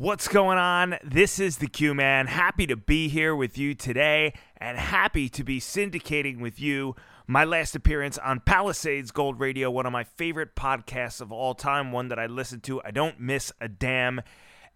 [0.00, 0.96] What's going on?
[1.04, 2.26] This is the Q Man.
[2.26, 7.44] Happy to be here with you today and happy to be syndicating with you my
[7.44, 12.08] last appearance on Palisades Gold Radio, one of my favorite podcasts of all time, one
[12.08, 12.82] that I listen to.
[12.82, 14.22] I don't miss a damn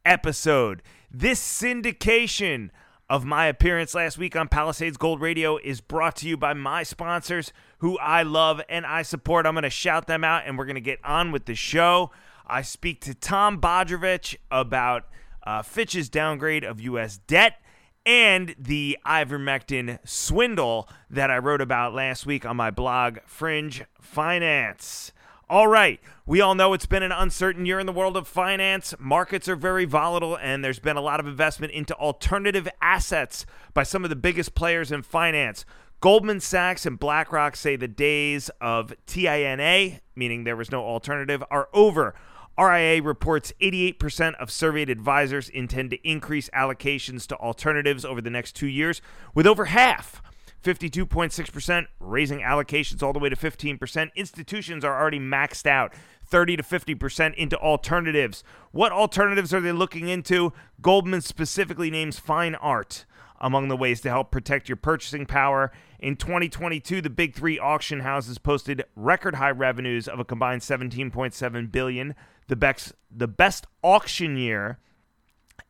[0.05, 0.83] episode.
[1.11, 2.69] This syndication
[3.09, 6.83] of my appearance last week on Palisades Gold Radio is brought to you by my
[6.83, 9.47] sponsors who I love and I support.
[9.47, 12.11] I'm going to shout them out and we're going to get on with the show.
[12.47, 15.05] I speak to Tom Bodrovics about
[15.47, 17.19] uh, Fitch's downgrade of U.S.
[17.27, 17.61] debt
[18.07, 25.13] and the ivermectin swindle that I wrote about last week on my blog, Fringe Finance.
[25.49, 28.95] All right, we all know it's been an uncertain year in the world of finance.
[28.99, 33.83] Markets are very volatile, and there's been a lot of investment into alternative assets by
[33.83, 35.67] some of the biggest players in finance.
[36.01, 41.69] Goldman Sachs and BlackRock say the days of TINA, meaning there was no alternative, are
[41.73, 42.15] over.
[42.59, 48.53] RIA reports 88% of surveyed advisors intend to increase allocations to alternatives over the next
[48.53, 49.03] two years,
[49.35, 50.23] with over half,
[50.63, 54.11] 52.6%, raising allocations all the way to 15%.
[54.15, 55.93] Institutions are already maxed out.
[56.27, 58.43] 30 to 50% into alternatives.
[58.73, 60.53] What alternatives are they looking into?
[60.81, 63.05] Goldman specifically names fine art
[63.41, 65.71] among the ways to help protect your purchasing power.
[65.99, 71.71] In 2022, the big 3 auction houses posted record high revenues of a combined 17.7
[71.71, 72.15] billion
[72.49, 74.79] the best the best auction year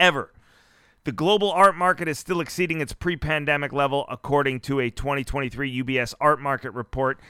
[0.00, 0.30] ever.
[1.05, 6.14] The global art market is still exceeding its pre-pandemic level according to a 2023 UBS
[6.19, 7.20] art market report.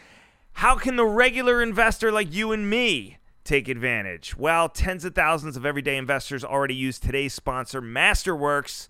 [0.53, 4.37] How can the regular investor like you and me take advantage?
[4.37, 8.87] Well, tens of thousands of everyday investors already use today's sponsor Masterworks.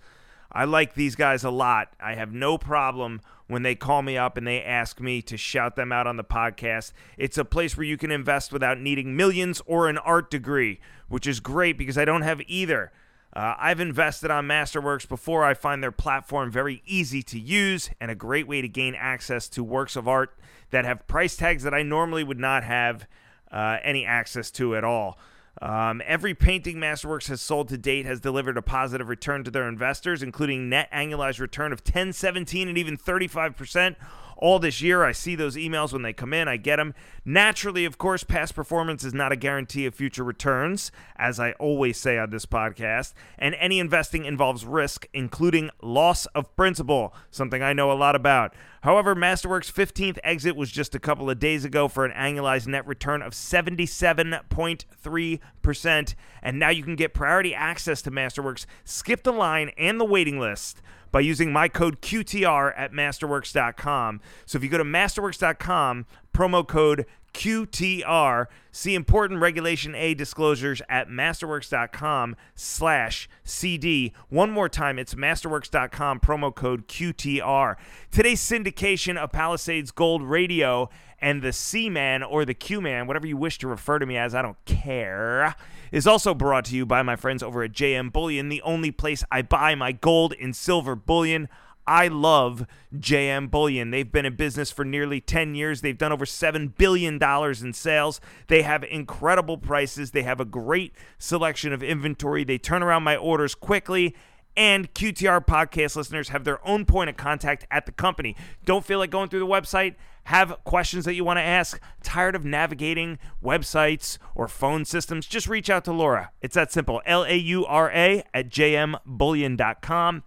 [0.55, 1.93] I like these guys a lot.
[2.01, 5.75] I have no problem when they call me up and they ask me to shout
[5.75, 6.93] them out on the podcast.
[7.19, 11.27] It's a place where you can invest without needing millions or an art degree, which
[11.27, 12.93] is great because I don't have either.
[13.35, 15.45] Uh, I've invested on Masterworks before.
[15.45, 19.49] I find their platform very easy to use and a great way to gain access
[19.51, 20.39] to works of art
[20.71, 23.09] that have price tags that I normally would not have
[23.51, 25.19] uh, any access to at all.
[25.63, 29.69] Um, every painting Masterworks has sold to date has delivered a positive return to their
[29.69, 33.97] investors, including net annualized return of 10, 17, and even 35%
[34.37, 35.05] all this year.
[35.05, 36.95] I see those emails when they come in, I get them.
[37.25, 41.99] Naturally, of course, past performance is not a guarantee of future returns, as I always
[41.99, 43.15] say on this podcast.
[43.39, 48.55] And any investing involves risk, including loss of principal, something I know a lot about.
[48.83, 52.87] However, Masterworks' 15th exit was just a couple of days ago for an annualized net
[52.87, 56.15] return of 77.3%.
[56.43, 60.39] And now you can get priority access to Masterworks, skip the line and the waiting
[60.39, 60.83] list
[61.15, 64.21] by using my code QTR at masterworks.com.
[64.47, 71.09] So if you go to masterworks.com, promo code QTR, see important Regulation A disclosures at
[71.09, 74.13] masterworks.com slash CD.
[74.29, 77.77] One more time, it's masterworks.com, promo code QTR.
[78.11, 83.29] Today's syndication of Palisades Gold Radio and the C Man or the Q Man, whatever
[83.29, 85.55] you wish to refer to me as, I don't care
[85.95, 89.23] is also brought to you by my friends over at JM Bullion, the only place
[89.31, 91.49] I buy my gold and silver bullion.
[91.87, 93.93] I love JM Bullion.
[93.93, 95.83] They've been in business for nearly 10 years.
[95.83, 98.21] They've done over $7 billion in sales.
[98.49, 100.11] They have incredible prices.
[100.11, 102.43] They have a great selection of inventory.
[102.43, 104.17] They turn around my orders quickly
[104.57, 108.37] and QTR podcast listeners have their own point of contact at the company.
[108.65, 109.95] Don't feel like going through the website?
[110.25, 111.81] Have questions that you want to ask?
[112.03, 115.27] Tired of navigating websites or phone systems?
[115.27, 116.31] Just reach out to Laura.
[116.41, 117.03] It's that simple.
[117.05, 120.23] L A U R A at jmbullion.com.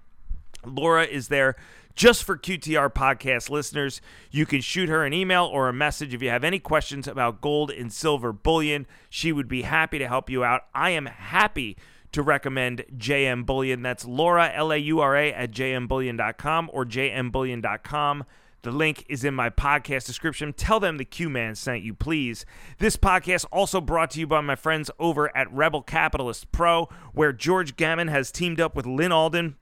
[0.66, 1.56] Laura is there
[1.96, 4.02] just for QTR podcast listeners.
[4.30, 7.41] You can shoot her an email or a message if you have any questions about
[7.41, 8.85] gold and silver bullion.
[9.09, 10.66] She would be happy to help you out.
[10.75, 11.75] I am happy
[12.12, 13.81] to recommend JM Bullion.
[13.81, 18.24] That's Laura, L A U R A, at jmbullion.com or jmbullion.com.
[18.67, 20.51] The link is in my podcast description.
[20.51, 22.45] Tell them the Q Man sent you, please.
[22.79, 27.31] This podcast also brought to you by my friends over at Rebel Capitalist Pro, where
[27.31, 29.55] George Gammon has teamed up with Lyn Alden,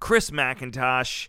[0.00, 1.28] Chris MacIntosh,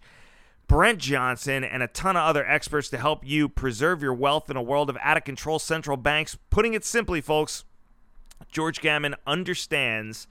[0.67, 4.55] Brent Johnson, and a ton of other experts to help you preserve your wealth in
[4.55, 6.37] a world of out of control central banks.
[6.51, 7.65] Putting it simply, folks,
[8.49, 10.25] George Gammon understands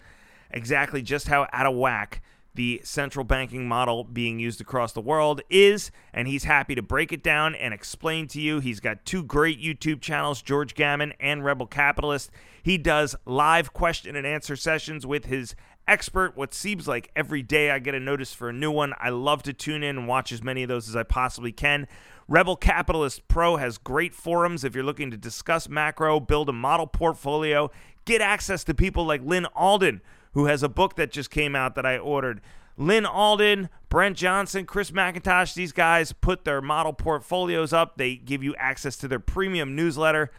[0.51, 2.23] exactly just how out of whack
[2.55, 7.13] the central banking model being used across the world is, and he's happy to break
[7.13, 8.61] it down and explain to you.
[8.61, 12.31] He's got two great YouTube channels, George Gammon and Rebel Capitalist.
[12.63, 15.55] He does live question and answer sessions with his
[15.89, 16.37] expert.
[16.37, 18.93] What seems like every day I get a notice for a new one.
[19.01, 21.87] I love to tune in and watch as many of those as I possibly can.
[22.29, 26.87] Rebel Capitalist Pro has great forums if you're looking to discuss macro, build a model
[26.87, 27.71] portfolio,
[28.05, 30.03] get access to people like Lyn Alden
[30.33, 32.41] who has a book that just came out that I ordered.
[32.77, 37.97] Lyn Alden, Brent Johnson, Chris MacIntosh, these guys put their model portfolios up.
[37.99, 40.31] They give you access to their premium newsletter,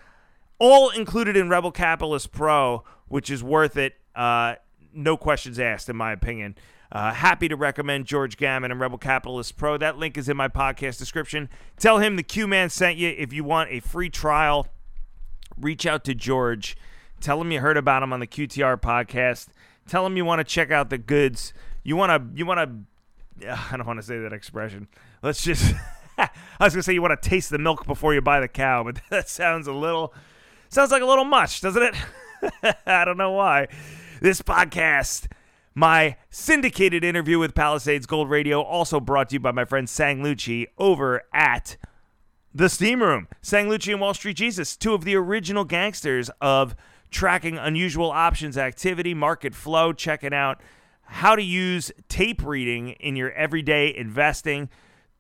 [0.59, 3.95] all included in Rebel Capitalist Pro, which is worth it.
[4.15, 4.55] Uh,
[4.93, 6.55] no questions asked, in my opinion.
[6.91, 9.77] Uh, happy to recommend George Gammon and Rebel Capitalist Pro.
[9.77, 11.49] That link is in my podcast description.
[11.77, 13.09] Tell him the Q Man sent you.
[13.09, 14.67] If you want a free trial,
[15.57, 16.77] reach out to George.
[17.19, 19.47] Tell him you heard about him on the QTR podcast.
[19.87, 21.53] Tell them you want to check out the goods.
[21.83, 22.87] You want to, you want
[23.39, 24.87] to, I don't want to say that expression.
[25.21, 25.73] Let's just,
[26.17, 28.83] I was to say you want to taste the milk before you buy the cow,
[28.83, 30.13] but that sounds a little,
[30.69, 32.75] sounds like a little much, doesn't it?
[32.85, 33.67] I don't know why.
[34.21, 35.27] This podcast
[35.75, 40.21] my syndicated interview with Palisades Gold Radio, also brought to you by my friend Sang
[40.21, 41.77] Lucci over at
[42.53, 43.27] the Steam Room.
[43.41, 46.75] Sang Lucci and Wall Street Jesus, two of the original gangsters of
[47.13, 50.59] tracking unusual options activity, market flow, checking out
[51.03, 54.69] how to use tape reading in your everyday investing.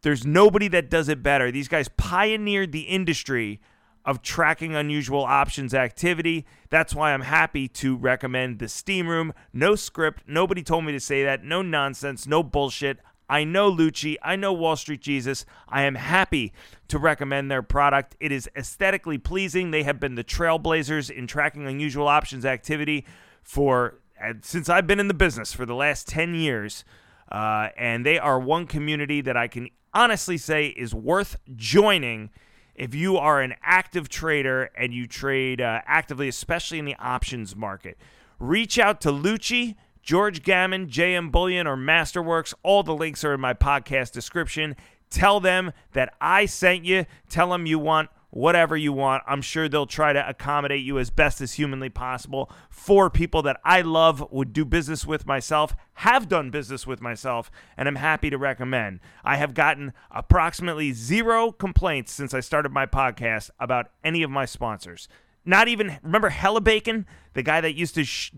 [0.01, 1.51] There's nobody that does it better.
[1.51, 3.61] These guys pioneered the industry
[4.05, 6.45] of tracking unusual options activity.
[6.69, 9.33] That's why I'm happy to recommend the Steam Room.
[9.53, 10.23] No script.
[10.27, 11.43] Nobody told me to say that.
[11.43, 12.27] No nonsense.
[12.27, 12.99] No bullshit.
[13.29, 14.17] I know Lucci.
[14.21, 15.45] I know Wall Street Jesus.
[15.67, 16.53] I am happy
[16.87, 18.15] to recommend their product.
[18.19, 19.71] It is aesthetically pleasing.
[19.71, 23.05] They have been the trailblazers in tracking unusual options activity
[23.41, 23.99] for
[24.41, 26.85] since I've been in the business for the last 10 years.
[27.31, 32.29] Uh, and they are one community that I can honestly say is worth joining
[32.75, 37.55] if you are an active trader and you trade uh, actively, especially in the options
[37.55, 37.97] market,
[38.39, 42.53] reach out to Lucci, George Gammon, JM Bullion, or Masterworks.
[42.61, 44.75] All the links are in my podcast description.
[45.09, 47.05] Tell them that I sent you.
[47.29, 49.23] Tell them you want whatever you want.
[49.27, 52.51] I'm sure they'll try to accommodate you as best as humanly possible.
[52.69, 57.49] For people that I love, would do business with myself, have done business with myself,
[57.77, 58.99] and I'm happy to recommend.
[59.23, 64.45] I have gotten approximately zero complaints since I started my podcast about any of my
[64.45, 65.07] sponsors.
[65.45, 68.31] Not even remember HeliBacon, the guy that used to sh-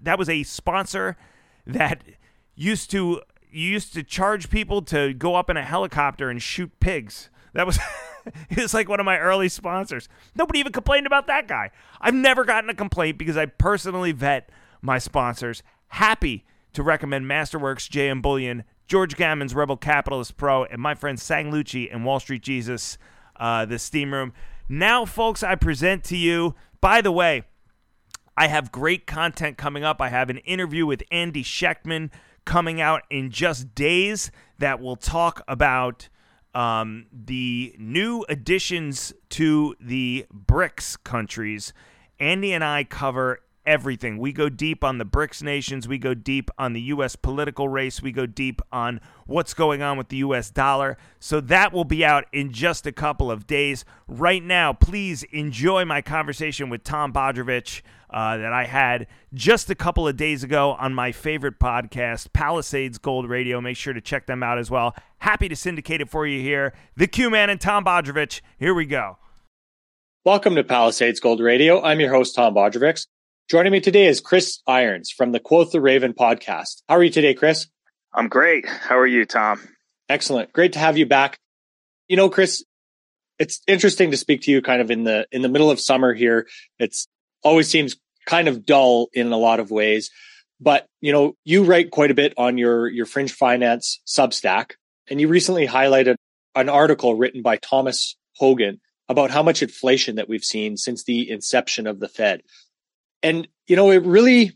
[0.00, 1.16] that was a sponsor
[1.66, 2.02] that
[2.54, 7.30] used to used to charge people to go up in a helicopter and shoot pigs.
[7.52, 7.78] That was
[8.48, 10.08] he was like one of my early sponsors.
[10.34, 11.70] Nobody even complained about that guy.
[12.00, 14.50] I've never gotten a complaint because I personally vet
[14.82, 15.62] my sponsors.
[15.88, 16.44] Happy
[16.74, 21.92] to recommend Masterworks, JM Bullion, George Gammon's Rebel Capitalist Pro, and my friend Sang Lucci
[21.92, 22.98] and Wall Street Jesus,
[23.36, 24.32] uh, the Steam Room.
[24.68, 27.44] Now, folks, I present to you, by the way,
[28.36, 30.00] I have great content coming up.
[30.00, 32.10] I have an interview with Andy Schectman
[32.44, 36.08] coming out in just days that will talk about
[36.54, 41.72] um, the new additions to the BRICS countries.
[42.18, 44.18] Andy and I cover everything.
[44.18, 45.88] We go deep on the BRICS nations.
[45.88, 47.16] We go deep on the U.S.
[47.16, 48.00] political race.
[48.00, 50.50] We go deep on what's going on with the U.S.
[50.50, 50.96] dollar.
[51.18, 53.84] So that will be out in just a couple of days.
[54.06, 59.74] Right now, please enjoy my conversation with Tom Bodrovics uh, that I had just a
[59.74, 63.60] couple of days ago on my favorite podcast, Palisades Gold Radio.
[63.60, 64.94] Make sure to check them out as well.
[65.18, 66.72] Happy to syndicate it for you here.
[66.96, 68.40] The Q Man and Tom Bodrovics.
[68.58, 69.18] Here we go.
[70.24, 71.82] Welcome to Palisades Gold Radio.
[71.82, 73.06] I'm your host, Tom Bodrovics.
[73.48, 76.82] Joining me today is Chris Irons from the Quoth the Raven podcast.
[76.88, 77.68] How are you today, Chris?
[78.12, 78.66] I'm great.
[78.66, 79.60] How are you, Tom?
[80.08, 80.52] Excellent.
[80.52, 81.38] Great to have you back.
[82.08, 82.64] You know, Chris,
[83.38, 86.12] it's interesting to speak to you kind of in the in the middle of summer
[86.12, 86.48] here.
[86.80, 87.06] It's
[87.44, 87.94] always seems
[88.26, 90.10] kind of dull in a lot of ways.
[90.60, 94.72] But, you know, you write quite a bit on your, your fringe finance substack
[95.08, 96.16] and you recently highlighted
[96.56, 101.30] an article written by Thomas Hogan about how much inflation that we've seen since the
[101.30, 102.42] inception of the Fed.
[103.26, 104.52] And, you know, it really,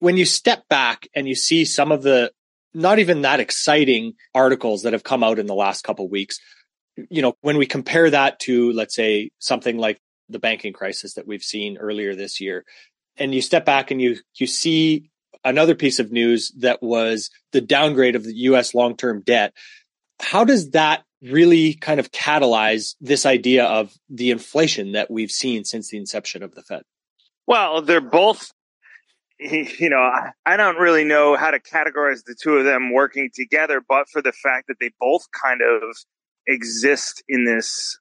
[0.00, 2.32] when you step back and you see some of the
[2.74, 6.40] not even that exciting articles that have come out in the last couple weeks,
[6.96, 11.28] you know, when we compare that to, let's say, something like the banking crisis that
[11.28, 12.64] we've seen earlier this year.
[13.18, 15.08] And you step back and you you see
[15.44, 19.54] another piece of news that was the downgrade of the US long-term debt.
[20.20, 25.62] How does that really kind of catalyze this idea of the inflation that we've seen
[25.62, 26.82] since the inception of the Fed?
[27.46, 28.52] Well, they're both
[29.38, 30.10] you know,
[30.46, 34.22] I don't really know how to categorize the two of them working together, but for
[34.22, 35.94] the fact that they both kind of
[36.46, 37.98] exist in this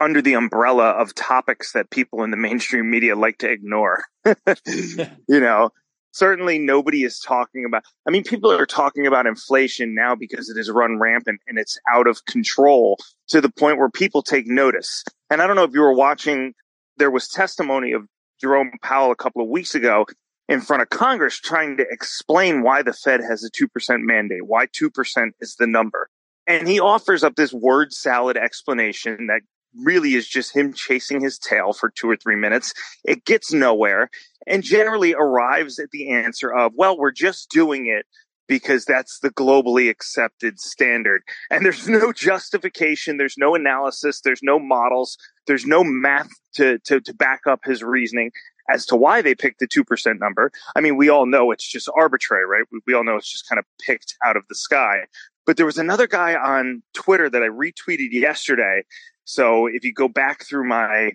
[0.00, 4.04] under the umbrella of topics that people in the mainstream media like to ignore.
[4.66, 5.70] you know,
[6.12, 10.58] certainly nobody is talking about, I mean, people are talking about inflation now because it
[10.58, 15.04] has run rampant and it's out of control to the point where people take notice.
[15.30, 16.52] And I don't know if you were watching,
[16.98, 18.02] there was testimony of
[18.40, 20.06] Jerome Powell a couple of weeks ago
[20.48, 23.66] in front of Congress trying to explain why the Fed has a 2%
[24.00, 26.08] mandate, why 2% is the number.
[26.46, 29.40] And he offers up this word salad explanation that
[29.82, 32.74] really is just him chasing his tail for two or three minutes.
[33.04, 34.10] It gets nowhere
[34.46, 38.06] and generally arrives at the answer of, well, we're just doing it
[38.46, 41.22] because that's the globally accepted standard.
[41.50, 47.00] And there's no justification, there's no analysis, there's no models, there's no math to, to,
[47.00, 48.30] to back up his reasoning
[48.70, 50.50] as to why they picked the 2% number.
[50.74, 52.64] I mean, we all know it's just arbitrary, right?
[52.72, 55.04] We, we all know it's just kind of picked out of the sky.
[55.46, 58.84] But there was another guy on Twitter that I retweeted yesterday.
[59.24, 61.12] So if you go back through my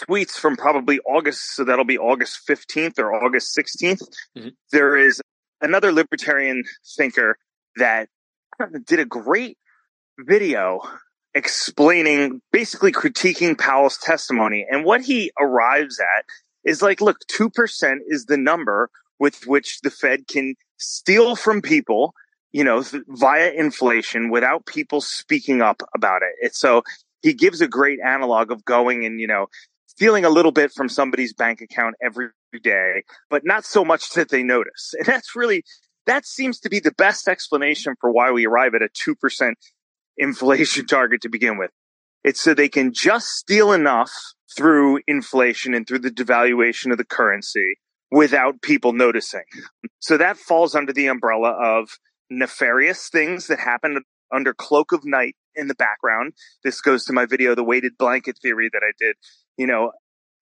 [0.00, 4.02] tweets from probably August, so that'll be August 15th or August 16th,
[4.36, 4.48] mm-hmm.
[4.70, 5.20] there is
[5.60, 6.62] another libertarian
[6.96, 7.36] thinker
[7.76, 8.08] that
[8.86, 9.58] did a great
[10.18, 10.80] video
[11.34, 14.66] explaining, basically critiquing Powell's testimony.
[14.68, 16.24] And what he arrives at
[16.64, 22.14] is like, look, 2% is the number with which the Fed can steal from people,
[22.52, 26.32] you know, via inflation without people speaking up about it.
[26.40, 26.82] It's so
[27.22, 29.46] he gives a great analog of going and, you know,
[29.86, 32.28] stealing a little bit from somebody's bank account every
[32.62, 34.92] day, but not so much that they notice.
[34.98, 35.64] And that's really,
[36.06, 39.52] that seems to be the best explanation for why we arrive at a 2%
[40.16, 41.70] inflation target to begin with.
[42.22, 44.12] It's so they can just steal enough
[44.56, 47.76] through inflation and through the devaluation of the currency
[48.10, 49.42] without people noticing.
[49.98, 51.90] So that falls under the umbrella of
[52.30, 54.00] nefarious things that happen
[54.32, 56.32] under cloak of night in the background.
[56.62, 59.16] This goes to my video, The Weighted Blanket Theory that I did,
[59.56, 59.92] you know,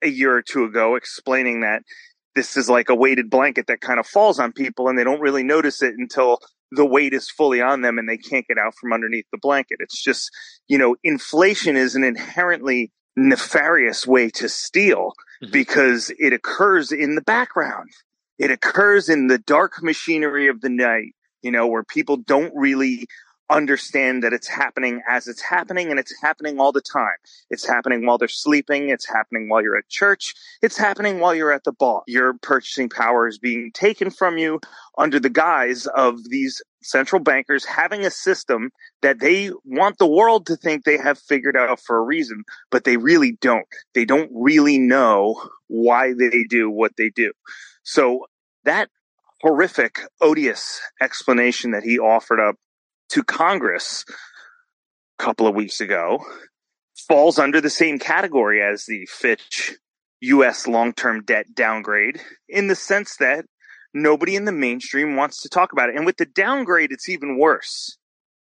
[0.03, 1.83] a year or two ago explaining that
[2.35, 5.21] this is like a weighted blanket that kind of falls on people and they don't
[5.21, 6.39] really notice it until
[6.75, 9.79] the weight is fully on them and they can't get out from underneath the blanket.
[9.81, 10.31] It's just,
[10.69, 15.13] you know, inflation is an inherently nefarious way to steal
[15.43, 15.53] mm-hmm.
[15.53, 17.91] because it occurs in the background.
[18.39, 23.07] It occurs in the dark machinery of the night, you know, where people don't really
[23.51, 27.17] understand that it's happening as it's happening and it's happening all the time.
[27.51, 28.89] It's happening while they're sleeping.
[28.89, 30.35] It's happening while you're at church.
[30.63, 32.03] It's happening while you're at the bar.
[32.07, 34.61] Your purchasing power is being taken from you
[34.97, 38.71] under the guise of these central bankers having a system
[39.03, 42.85] that they want the world to think they have figured out for a reason, but
[42.85, 43.67] they really don't.
[43.95, 47.33] They don't really know why they do what they do.
[47.83, 48.27] So
[48.65, 48.89] that
[49.41, 52.57] horrific, odious explanation that he offered up
[53.13, 56.25] to Congress a couple of weeks ago
[57.07, 59.77] falls under the same category as the Fitch
[60.23, 63.45] US long term debt downgrade in the sense that
[63.93, 65.97] nobody in the mainstream wants to talk about it.
[65.97, 67.99] And with the downgrade, it's even worse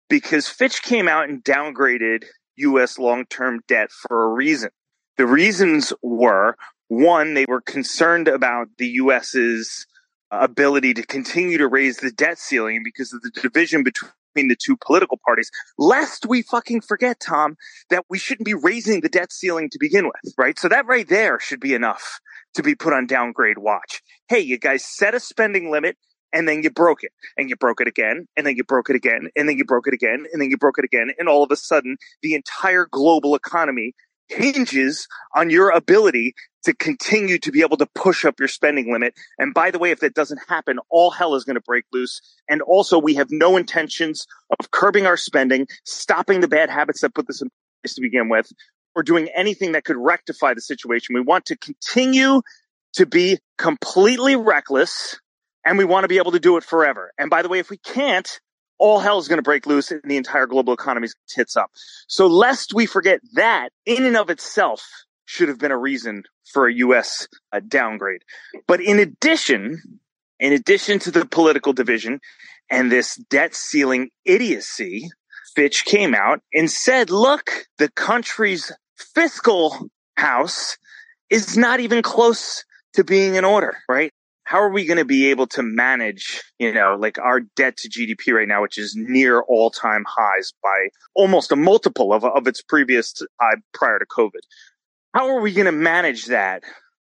[0.09, 2.25] because Fitch came out and downgraded
[2.57, 4.71] US long term debt for a reason.
[5.17, 6.55] The reasons were
[6.87, 9.87] one, they were concerned about the US's
[10.31, 14.57] ability to continue to raise the debt ceiling because of the division between between the
[14.57, 17.57] two political parties, lest we fucking forget, Tom,
[17.91, 20.59] that we shouldn't be raising the debt ceiling to begin with, right?
[20.59, 22.21] So that right there should be enough
[22.55, 24.03] to be put on downgrade watch.
[24.29, 25.97] Hey, you guys set a spending limit
[26.33, 28.97] and then you broke it and you broke it again and then you broke it
[28.97, 31.11] again and then you broke it again and then you broke it again.
[31.19, 33.95] And all of a sudden the entire global economy
[34.31, 36.35] hinges on your ability
[36.65, 39.15] to continue to be able to push up your spending limit.
[39.39, 42.21] And by the way, if that doesn't happen, all hell is going to break loose.
[42.49, 44.27] And also, we have no intentions
[44.59, 47.49] of curbing our spending, stopping the bad habits that put this in
[47.83, 48.53] place to begin with,
[48.95, 51.15] or doing anything that could rectify the situation.
[51.15, 52.43] We want to continue
[52.95, 55.19] to be completely reckless
[55.65, 57.13] and we want to be able to do it forever.
[57.19, 58.41] And by the way, if we can't,
[58.81, 61.71] all hell is going to break loose and the entire global economy tits up.
[62.09, 64.83] So lest we forget that in and of itself
[65.27, 67.29] should have been a reason for a U.S.
[67.53, 68.23] Uh, downgrade.
[68.67, 70.01] But in addition,
[70.41, 72.21] in addition to the political division
[72.69, 75.11] and this debt ceiling idiocy,
[75.55, 80.79] Fitch came out and said, look, the country's fiscal house
[81.29, 84.13] is not even close to being in order, right?
[84.51, 87.89] How are we going to be able to manage, you know, like our debt to
[87.89, 92.49] GDP right now, which is near all time highs by almost a multiple of, of
[92.49, 94.41] its previous high uh, prior to COVID?
[95.15, 96.65] How are we going to manage that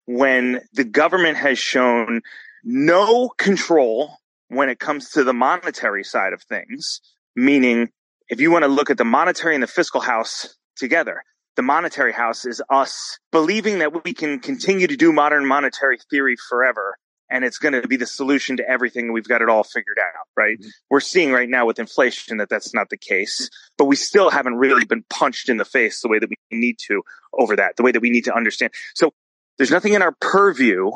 [0.04, 2.20] when the government has shown
[2.62, 4.18] no control
[4.48, 7.00] when it comes to the monetary side of things?
[7.34, 7.88] Meaning,
[8.28, 11.22] if you want to look at the monetary and the fiscal house together,
[11.56, 16.36] the monetary house is us believing that we can continue to do modern monetary theory
[16.50, 16.98] forever
[17.30, 19.12] and it's going to be the solution to everything.
[19.12, 20.58] We've got it all figured out, right?
[20.58, 20.68] Mm-hmm.
[20.90, 24.56] We're seeing right now with inflation that that's not the case, but we still haven't
[24.56, 27.82] really been punched in the face the way that we need to over that, the
[27.82, 28.72] way that we need to understand.
[28.94, 29.12] So
[29.56, 30.90] there's nothing in our purview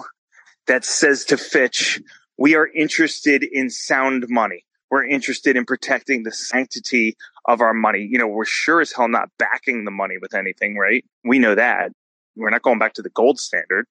[0.67, 2.01] that says to Fitch,
[2.37, 4.65] we are interested in sound money.
[4.91, 8.07] We're interested in protecting the sanctity of our money.
[8.11, 11.05] You know, we're sure as hell not backing the money with anything, right?
[11.25, 11.93] We know that.
[12.37, 13.87] We're not going back to the gold standard.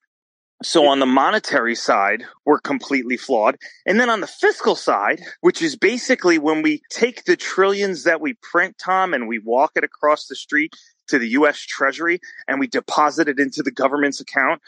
[0.63, 3.57] So on the monetary side, we're completely flawed.
[3.85, 8.21] And then on the fiscal side, which is basically when we take the trillions that
[8.21, 10.73] we print, Tom, and we walk it across the street
[11.09, 14.61] to the US Treasury and we deposit it into the government's account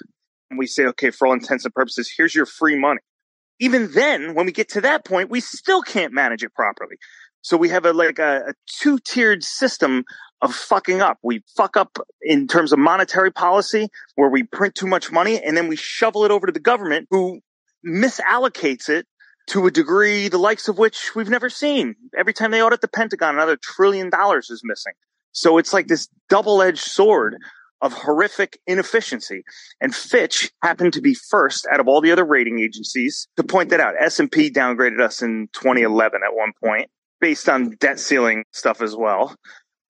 [0.49, 2.99] and we say, okay, for all intents and purposes, here's your free money.
[3.59, 6.97] Even then, when we get to that point, we still can't manage it properly.
[7.41, 10.03] So we have a like a, a two tiered system
[10.41, 11.17] of fucking up.
[11.23, 15.55] We fuck up in terms of monetary policy where we print too much money and
[15.55, 17.41] then we shovel it over to the government who
[17.85, 19.05] misallocates it
[19.47, 21.95] to a degree the likes of which we've never seen.
[22.17, 24.93] Every time they audit the Pentagon, another trillion dollars is missing.
[25.31, 27.37] So it's like this double edged sword
[27.81, 29.43] of horrific inefficiency.
[29.81, 33.69] And Fitch happened to be first out of all the other rating agencies to point
[33.69, 33.95] that out.
[33.99, 36.89] S&P downgraded us in 2011 at one point
[37.19, 39.35] based on debt ceiling stuff as well.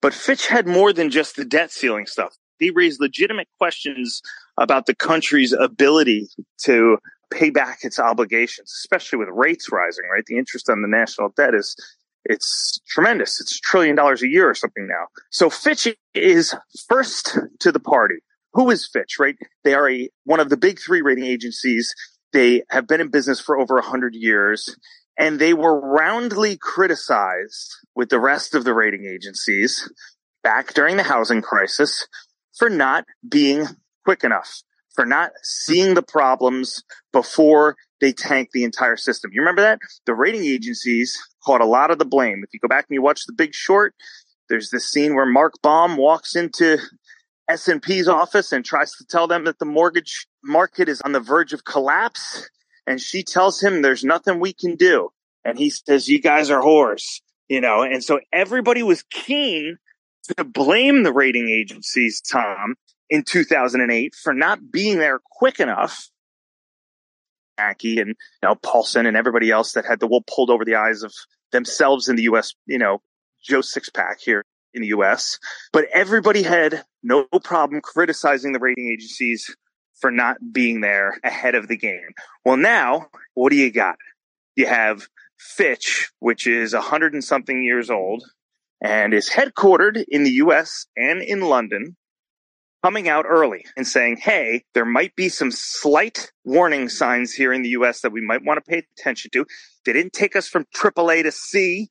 [0.02, 2.36] But Fitch had more than just the debt ceiling stuff.
[2.60, 4.22] They raised legitimate questions
[4.58, 6.28] about the country's ability
[6.64, 6.98] to
[7.30, 10.24] pay back its obligations, especially with rates rising, right?
[10.26, 11.76] The interest on the national debt is
[12.24, 13.40] it's tremendous.
[13.40, 15.06] It's a trillion dollars a year or something now.
[15.30, 16.54] So Fitch is
[16.88, 18.16] first to the party.
[18.54, 19.36] Who is Fitch, right?
[19.64, 21.94] They are a, one of the big three rating agencies.
[22.32, 24.76] They have been in business for over a hundred years
[25.18, 29.90] and they were roundly criticized with the rest of the rating agencies
[30.42, 32.06] back during the housing crisis
[32.56, 33.66] for not being
[34.04, 34.62] quick enough,
[34.94, 39.30] for not seeing the problems before they tank the entire system.
[39.32, 39.78] You remember that?
[40.04, 42.42] The rating agencies caught a lot of the blame.
[42.44, 43.94] If you go back and you watch The Big Short,
[44.48, 46.78] there's this scene where Mark Baum walks into
[47.48, 51.52] S&P's office and tries to tell them that the mortgage market is on the verge
[51.52, 52.48] of collapse
[52.86, 55.10] and she tells him there's nothing we can do.
[55.44, 59.78] And he says, you guys are whores, you know, and so everybody was keen
[60.36, 62.74] to blame the rating agencies, Tom,
[63.08, 66.10] in 2008 for not being there quick enough.
[67.58, 70.74] Mackey and, you know, Paulson and everybody else that had the wool pulled over the
[70.74, 71.12] eyes of
[71.52, 73.00] themselves in the U.S., you know,
[73.42, 75.38] Joe Sixpack here in the U.S.
[75.72, 79.54] But everybody had no problem criticizing the rating agencies
[80.00, 82.10] for not being there ahead of the game.
[82.44, 83.96] Well, now, what do you got?
[84.54, 88.24] You have Fitch, which is a hundred and something years old
[88.80, 91.96] and is headquartered in the US and in London,
[92.82, 97.62] coming out early and saying, Hey, there might be some slight warning signs here in
[97.62, 99.46] the US that we might want to pay attention to.
[99.84, 101.88] They didn't take us from AAA to C.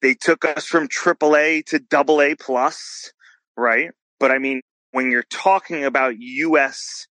[0.00, 3.12] They took us from AAA to AA plus,
[3.56, 3.90] right?
[4.20, 4.60] But I mean,
[4.92, 7.06] when you're talking about US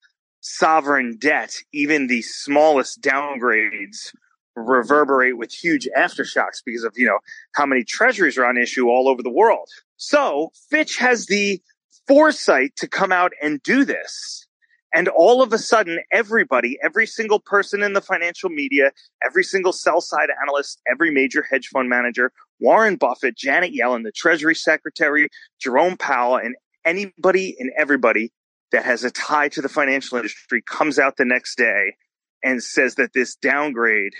[0.43, 4.13] sovereign debt, even the smallest downgrades
[4.55, 7.19] reverberate with huge aftershocks because of, you know,
[7.55, 9.67] how many treasuries are on issue all over the world.
[9.97, 11.61] So Fitch has the
[12.07, 14.45] foresight to come out and do this.
[14.93, 18.91] And all of a sudden, everybody, every single person in the financial media,
[19.25, 24.11] every single sell side analyst, every major hedge fund manager, Warren Buffett, Janet Yellen, the
[24.11, 25.29] Treasury Secretary,
[25.59, 28.31] Jerome Powell, and anybody and everybody
[28.73, 31.95] that has a tie to the financial industry comes out the next day
[32.43, 34.13] and says that this downgrade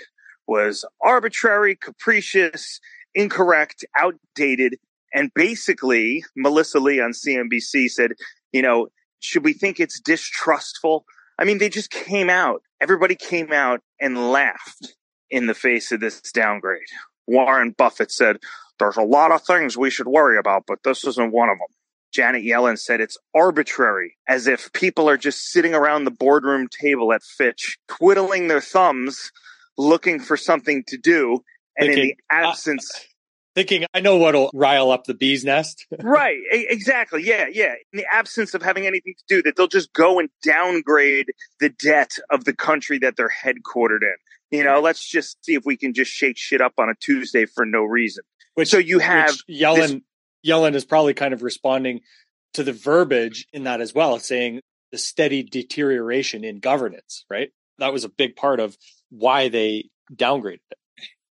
[0.48, 2.80] was arbitrary, capricious,
[3.16, 4.78] incorrect, outdated.
[5.14, 8.12] And basically, Melissa Lee on CNBC said,
[8.52, 8.88] you know,
[9.20, 11.06] should we think it's distrustful?
[11.40, 12.62] I mean, they just came out.
[12.80, 14.96] Everybody came out and laughed
[15.32, 16.82] in the face of this downgrade.
[17.26, 18.38] Warren Buffett said,
[18.78, 21.68] there's a lot of things we should worry about, but this isn't one of them.
[22.14, 27.12] Janet Yellen said it's arbitrary, as if people are just sitting around the boardroom table
[27.12, 29.32] at Fitch, twiddling their thumbs,
[29.78, 31.44] looking for something to do.
[31.76, 33.00] And thinking, in the absence, uh,
[33.56, 35.88] thinking, I know what'll rile up the bee's nest.
[36.00, 36.38] right.
[36.52, 37.24] Exactly.
[37.24, 37.48] Yeah.
[37.52, 37.74] Yeah.
[37.92, 41.70] In the absence of having anything to do, that they'll just go and downgrade the
[41.70, 44.16] debt of the country that they're headquartered in.
[44.52, 47.46] You know, let's just see if we can just shake shit up on a Tuesday
[47.48, 48.24] for no reason.
[48.54, 49.76] Which, so you have Yellen.
[49.76, 50.02] This,
[50.46, 52.02] Yellen is probably kind of responding
[52.54, 57.50] to the verbiage in that as well, saying the steady deterioration in governance, right?
[57.80, 58.78] That was a big part of
[59.10, 60.78] why they downgraded it.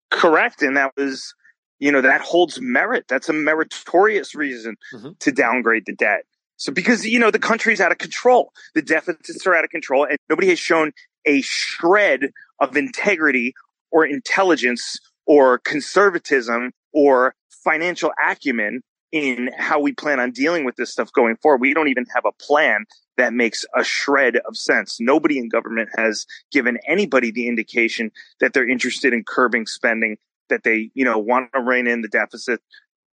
[0.09, 0.61] Correct.
[0.61, 1.33] And that was,
[1.79, 3.05] you know, that holds merit.
[3.07, 5.09] That's a meritorious reason mm-hmm.
[5.19, 6.23] to downgrade the debt.
[6.57, 10.05] So because, you know, the country's out of control, the deficits are out of control
[10.05, 10.91] and nobody has shown
[11.25, 13.53] a shred of integrity
[13.91, 20.91] or intelligence or conservatism or financial acumen in how we plan on dealing with this
[20.91, 21.61] stuff going forward.
[21.61, 22.85] We don't even have a plan
[23.17, 24.99] that makes a shred of sense.
[24.99, 30.17] Nobody in government has given anybody the indication that they're interested in curbing spending,
[30.49, 32.61] that they, you know, want to rein in the deficit.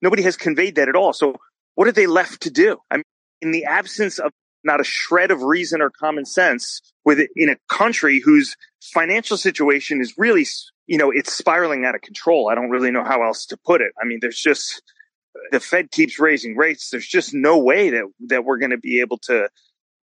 [0.03, 1.13] Nobody has conveyed that at all.
[1.13, 1.37] So
[1.75, 2.79] what are they left to do?
[2.91, 3.05] I mean,
[3.41, 4.33] in the absence of
[4.65, 10.01] not a shred of reason or common sense with in a country whose financial situation
[10.01, 10.45] is really,
[10.87, 12.49] you know, it's spiraling out of control.
[12.51, 13.93] I don't really know how else to put it.
[14.01, 14.83] I mean, there's just
[15.53, 16.91] the Fed keeps raising rates.
[16.91, 19.49] There's just no way that that we're going to be able to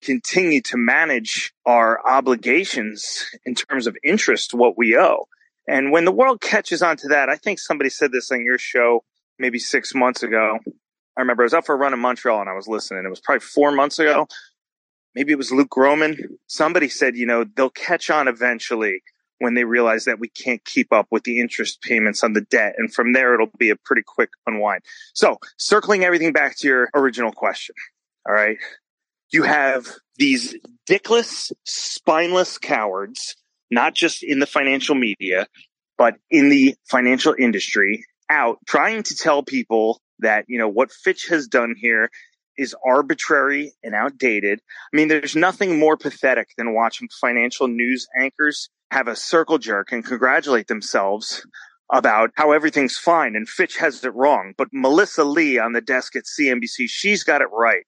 [0.02, 5.26] continue to manage our obligations in terms of interest, what we owe.
[5.68, 8.58] And when the world catches on to that, I think somebody said this on your
[8.58, 9.04] show
[9.38, 10.58] maybe six months ago.
[11.16, 13.04] I remember I was out for a run in Montreal and I was listening.
[13.04, 14.26] It was probably four months ago.
[15.14, 16.16] Maybe it was Luke Gromen.
[16.46, 19.02] Somebody said, you know, they'll catch on eventually
[19.42, 22.74] when they realize that we can't keep up with the interest payments on the debt.
[22.78, 24.82] And from there, it'll be a pretty quick unwind.
[25.14, 27.74] So circling everything back to your original question.
[28.24, 28.56] All right.
[29.32, 30.54] You have these
[30.88, 33.34] dickless, spineless cowards,
[33.68, 35.48] not just in the financial media,
[35.98, 41.26] but in the financial industry out trying to tell people that, you know, what Fitch
[41.30, 42.10] has done here
[42.56, 44.60] is arbitrary and outdated.
[44.92, 49.90] I mean, there's nothing more pathetic than watching financial news anchors have a circle jerk
[49.90, 51.46] and congratulate themselves
[51.90, 54.52] about how everything's fine and Fitch has it wrong.
[54.56, 57.84] But Melissa Lee on the desk at CNBC, she's got it right.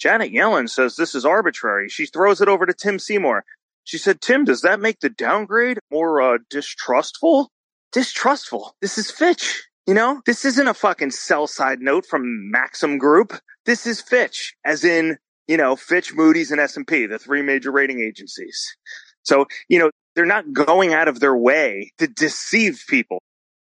[0.00, 1.88] Janet Yellen says this is arbitrary.
[1.88, 3.44] She throws it over to Tim Seymour.
[3.84, 7.50] She said, Tim, does that make the downgrade more uh, distrustful?
[7.92, 8.74] Distrustful.
[8.80, 9.64] This is Fitch.
[9.86, 13.32] You know, this isn't a fucking sell side note from Maxim Group.
[13.64, 15.16] This is Fitch, as in,
[15.46, 18.76] you know, Fitch, Moody's, and S&P, the three major rating agencies.
[19.22, 23.22] So, you know, they're not going out of their way to deceive people.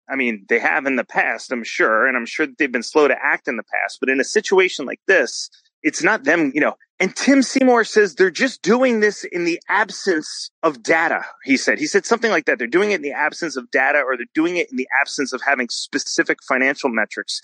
[0.10, 2.84] I mean, they have in the past, I'm sure, and I'm sure that they've been
[2.84, 4.00] slow to act in the past.
[4.00, 5.50] But in a situation like this,
[5.84, 6.76] it's not them, you know.
[7.00, 11.26] And Tim Seymour says they're just doing this in the absence of data.
[11.44, 12.60] He said, he said something like that.
[12.60, 15.34] They're doing it in the absence of data or they're doing it in the absence
[15.34, 17.42] of having specific financial metrics.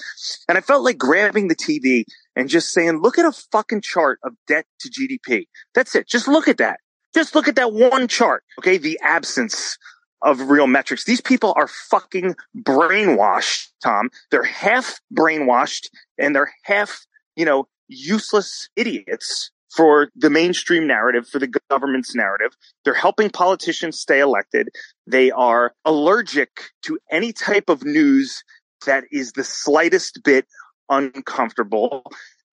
[0.47, 2.03] And I felt like grabbing the TV
[2.35, 5.47] and just saying, look at a fucking chart of debt to GDP.
[5.73, 6.07] That's it.
[6.07, 6.79] Just look at that.
[7.13, 8.43] Just look at that one chart.
[8.59, 8.77] Okay.
[8.77, 9.77] The absence
[10.21, 11.05] of real metrics.
[11.05, 14.09] These people are fucking brainwashed, Tom.
[14.31, 21.39] They're half brainwashed and they're half, you know, useless idiots for the mainstream narrative, for
[21.39, 22.51] the government's narrative.
[22.83, 24.69] They're helping politicians stay elected.
[25.05, 26.49] They are allergic
[26.85, 28.43] to any type of news
[28.85, 30.45] that is the slightest bit
[30.89, 32.03] uncomfortable.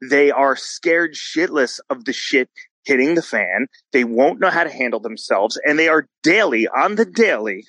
[0.03, 2.51] They are scared shitless of the shit
[2.85, 3.67] hitting the fan.
[3.93, 7.65] They won't know how to handle themselves and they are daily on the daily,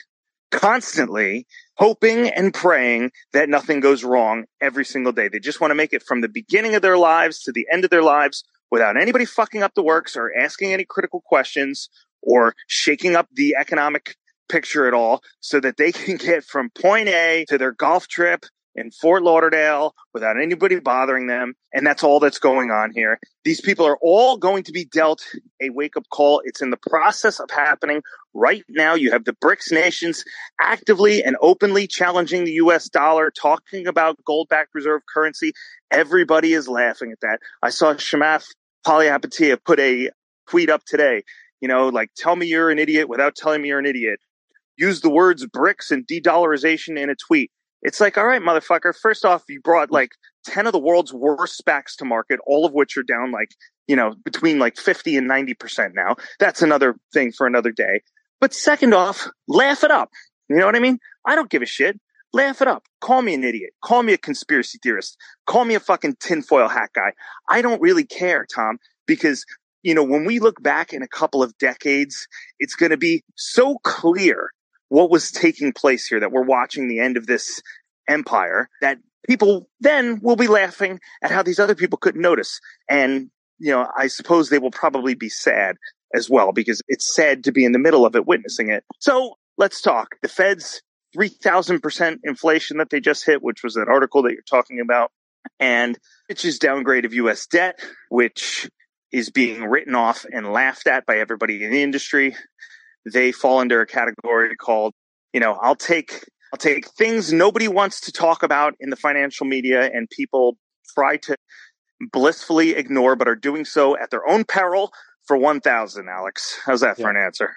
[0.51, 1.47] constantly
[1.77, 5.27] hoping and praying that nothing goes wrong every single day.
[5.27, 7.83] They just want to make it from the beginning of their lives to the end
[7.83, 11.89] of their lives without anybody fucking up the works or asking any critical questions
[12.21, 14.15] or shaking up the economic
[14.49, 18.45] picture at all so that they can get from point A to their golf trip
[18.75, 21.53] in Fort Lauderdale without anybody bothering them.
[21.73, 23.19] And that's all that's going on here.
[23.43, 25.23] These people are all going to be dealt
[25.61, 26.41] a wake up call.
[26.43, 28.01] It's in the process of happening
[28.33, 28.93] right now.
[28.95, 30.23] You have the BRICS nations
[30.59, 35.53] actively and openly challenging the US dollar, talking about gold backed reserve currency.
[35.91, 37.39] Everybody is laughing at that.
[37.63, 38.47] I saw Chamath
[38.85, 40.09] Palihapitiya put a
[40.49, 41.23] tweet up today,
[41.61, 44.19] you know, like, tell me you're an idiot without telling me you're an idiot.
[44.77, 47.49] Use the words BRICS and de-dollarization in a tweet.
[47.85, 48.95] It's like, all right, motherfucker.
[48.99, 49.93] First off, you brought mm.
[49.93, 50.13] like
[50.47, 53.51] 10 of the world's worst SPACs to market, all of which are down like,
[53.87, 56.15] you know, between like 50 and 90% now.
[56.39, 58.01] That's another thing for another day.
[58.41, 60.09] But second off, laugh it up.
[60.49, 60.97] You know what I mean?
[61.27, 61.99] I don't give a shit.
[62.33, 62.85] Laugh it up.
[63.01, 63.71] Call me an idiot.
[63.83, 65.15] Call me a conspiracy theorist.
[65.45, 67.13] Call me a fucking tinfoil hat guy.
[67.49, 69.45] I don't really care, Tom, because,
[69.83, 72.27] you know, when we look back in a couple of decades,
[72.59, 74.49] it's going to be so clear
[74.89, 77.61] what was taking place here that we're watching the end of this
[78.07, 82.59] empire that people then will be laughing at how these other people couldn't notice.
[82.89, 85.77] And, you know, I suppose they will probably be sad
[86.13, 88.83] as well because it's sad to be in the middle of it, witnessing it.
[88.99, 90.15] So let's talk.
[90.21, 90.81] The Fed's
[91.15, 95.11] 3000% inflation that they just hit, which was that article that you're talking about,
[95.59, 98.69] and Fitch's downgrade of US debt, which
[99.11, 102.35] is being written off and laughed at by everybody in the industry
[103.11, 104.93] they fall under a category called,
[105.33, 109.45] you know, I'll take I'll take things nobody wants to talk about in the financial
[109.45, 110.57] media and people
[110.93, 111.35] try to
[112.11, 114.91] blissfully ignore but are doing so at their own peril
[115.27, 116.57] for 1000 Alex.
[116.65, 117.03] How's that yeah.
[117.03, 117.53] for an answer?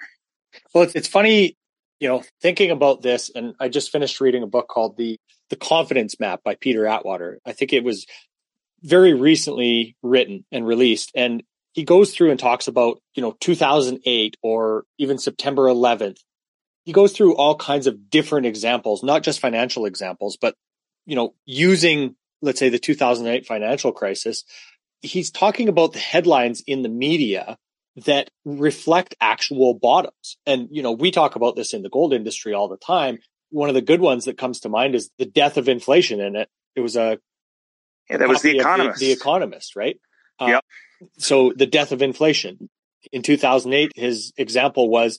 [0.73, 1.55] Well, it's, it's funny,
[1.99, 5.17] you know, thinking about this and I just finished reading a book called The
[5.49, 7.39] The Confidence Map by Peter Atwater.
[7.45, 8.05] I think it was
[8.81, 11.11] very recently written and released.
[11.15, 16.19] And he goes through and talks about, you know, 2008 or even September 11th.
[16.85, 20.55] He goes through all kinds of different examples, not just financial examples, but,
[21.05, 24.43] you know, using, let's say the 2008 financial crisis.
[25.01, 27.57] He's talking about the headlines in the media
[28.05, 30.37] that reflect actual bottoms.
[30.45, 33.19] And, you know, we talk about this in the gold industry all the time.
[33.51, 36.21] One of the good ones that comes to mind is the death of inflation.
[36.21, 37.19] And it, it was a,
[38.09, 39.97] yeah, that was the economist, the, the, economist, right?
[40.39, 40.65] Uh, yep.
[41.17, 42.69] So the death of inflation
[43.11, 45.17] in 2008, his example was,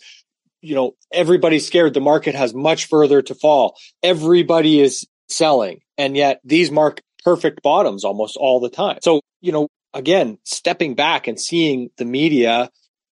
[0.60, 3.76] you know, everybody's scared the market has much further to fall.
[4.02, 5.80] Everybody is selling.
[5.96, 8.98] And yet these mark perfect bottoms almost all the time.
[9.02, 12.70] So, you know, again, stepping back and seeing the media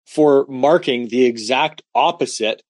[0.06, 2.62] for marking the exact opposite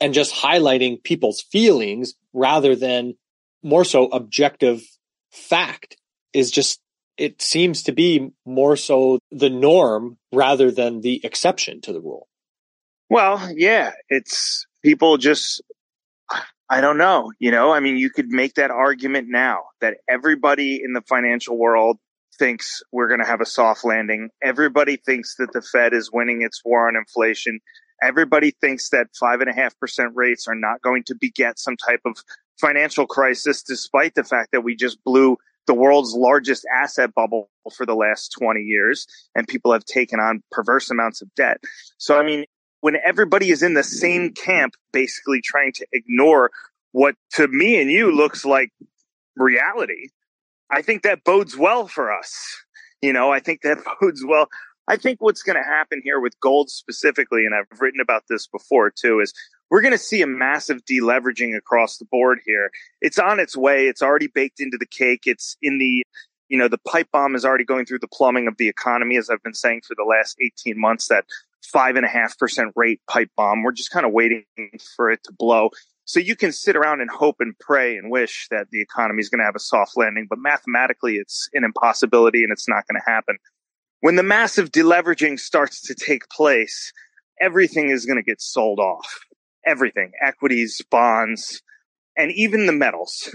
[0.00, 3.14] and just highlighting people's feelings rather than
[3.62, 4.82] more so objective
[5.30, 5.96] fact
[6.32, 6.80] is just,
[7.16, 12.28] it seems to be more so the norm rather than the exception to the rule.
[13.08, 15.62] Well, yeah, it's people just,
[16.68, 17.32] I don't know.
[17.38, 21.56] You know, I mean, you could make that argument now that everybody in the financial
[21.56, 21.98] world
[22.38, 24.30] thinks we're going to have a soft landing.
[24.42, 27.60] Everybody thinks that the Fed is winning its war on inflation.
[28.02, 31.76] Everybody thinks that five and a half percent rates are not going to beget some
[31.76, 32.18] type of
[32.60, 37.84] financial crisis, despite the fact that we just blew the world's largest asset bubble for
[37.86, 41.58] the last 20 years and people have taken on perverse amounts of debt.
[41.98, 42.44] So, I mean,
[42.80, 46.50] when everybody is in the same camp, basically trying to ignore
[46.92, 48.70] what to me and you looks like
[49.36, 50.08] reality,
[50.70, 52.32] I think that bodes well for us.
[53.02, 54.48] You know, I think that bodes well.
[54.88, 58.46] I think what's going to happen here with gold specifically, and I've written about this
[58.46, 59.32] before too, is
[59.70, 62.70] we're going to see a massive deleveraging across the board here.
[63.00, 63.86] It's on its way.
[63.86, 65.22] It's already baked into the cake.
[65.26, 66.04] It's in the,
[66.48, 69.28] you know, the pipe bomb is already going through the plumbing of the economy, as
[69.28, 71.24] I've been saying for the last 18 months, that
[71.64, 73.62] five and a half percent rate pipe bomb.
[73.62, 74.44] We're just kind of waiting
[74.94, 75.70] for it to blow.
[76.04, 79.28] So you can sit around and hope and pray and wish that the economy is
[79.28, 83.00] going to have a soft landing, but mathematically it's an impossibility and it's not going
[83.04, 83.38] to happen.
[84.00, 86.92] When the massive deleveraging starts to take place,
[87.40, 89.25] everything is going to get sold off.
[89.66, 91.62] Everything, equities, bonds,
[92.16, 93.34] and even the metals.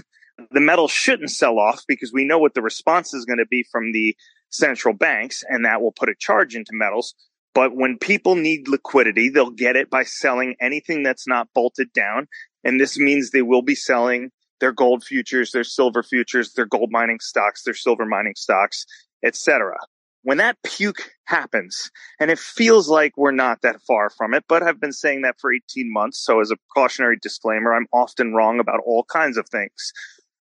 [0.50, 3.64] The metals shouldn't sell off because we know what the response is going to be
[3.70, 4.16] from the
[4.48, 7.14] central banks, and that will put a charge into metals.
[7.54, 12.28] But when people need liquidity, they'll get it by selling anything that's not bolted down
[12.64, 16.90] and this means they will be selling their gold futures, their silver futures, their gold
[16.92, 18.86] mining stocks, their silver mining stocks,
[19.24, 19.76] etc.
[20.22, 24.62] When that puke happens, and it feels like we're not that far from it, but
[24.62, 26.18] I've been saying that for 18 months.
[26.18, 29.92] So as a cautionary disclaimer, I'm often wrong about all kinds of things.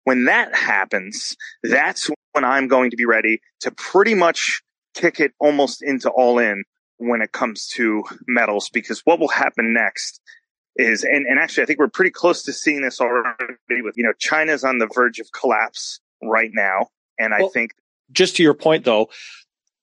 [0.04, 4.62] When that happens, that's when I'm going to be ready to pretty much
[4.94, 6.64] kick it almost into all in
[6.98, 10.20] when it comes to metals, because what will happen next
[10.76, 14.04] is and, and actually I think we're pretty close to seeing this already with you
[14.04, 16.88] know China's on the verge of collapse right now
[17.18, 17.72] and I think
[18.12, 19.08] just to your point though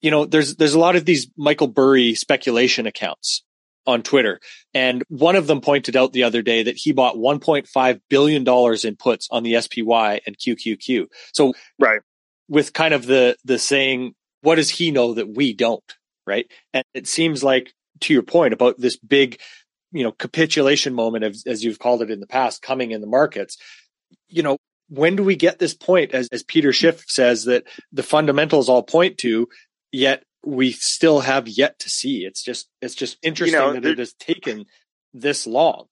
[0.08, 3.43] you know there's there's a lot of these Michael Burry speculation accounts
[3.86, 4.39] on Twitter.
[4.74, 8.86] And one of them pointed out the other day that he bought 1.5 billion dollars
[8.86, 12.00] in puts on the SPY and QQQ so right.
[12.48, 15.84] with kind of the the saying what does he know that we don't
[16.26, 16.50] right?
[16.74, 19.41] And it seems like to your point about this big
[19.91, 23.08] you know capitulation moment as, as you've called it in the past coming in the
[23.08, 23.58] markets
[24.30, 24.58] you know
[24.89, 28.84] when do we get this point as, as peter schiff says that the fundamentals all
[28.84, 29.48] point to
[29.91, 32.26] yet we still have yet to see.
[32.26, 34.65] It's just it's just interesting you know, that it has taken
[35.13, 35.86] this long.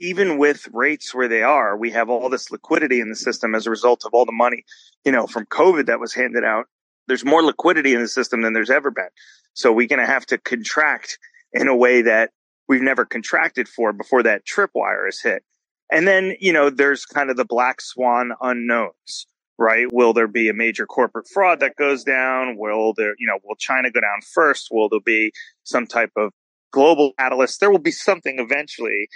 [0.00, 3.66] Even with rates where they are we have all this liquidity in the system as
[3.66, 4.64] a result of all the money
[5.04, 6.66] you know from covid that was handed out.
[7.08, 9.08] There's more liquidity in the system than there's ever been.
[9.54, 11.18] So we're going to have to contract
[11.52, 12.30] in a way that
[12.68, 15.42] we've never contracted for before that tripwire is hit.
[15.90, 19.26] And then, you know, there's kind of the black swan unknowns,
[19.62, 19.86] right?
[19.92, 22.56] Will there be a major corporate fraud that goes down?
[22.58, 24.68] Will there, you know, will China go down first?
[24.70, 26.32] Will there be some type of
[26.72, 27.60] global catalyst?
[27.60, 29.08] There will be something eventually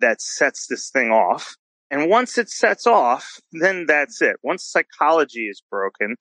[0.00, 1.56] that sets this thing off.
[1.90, 4.36] And once it sets off, then that's it.
[4.42, 6.16] Once psychology is broken,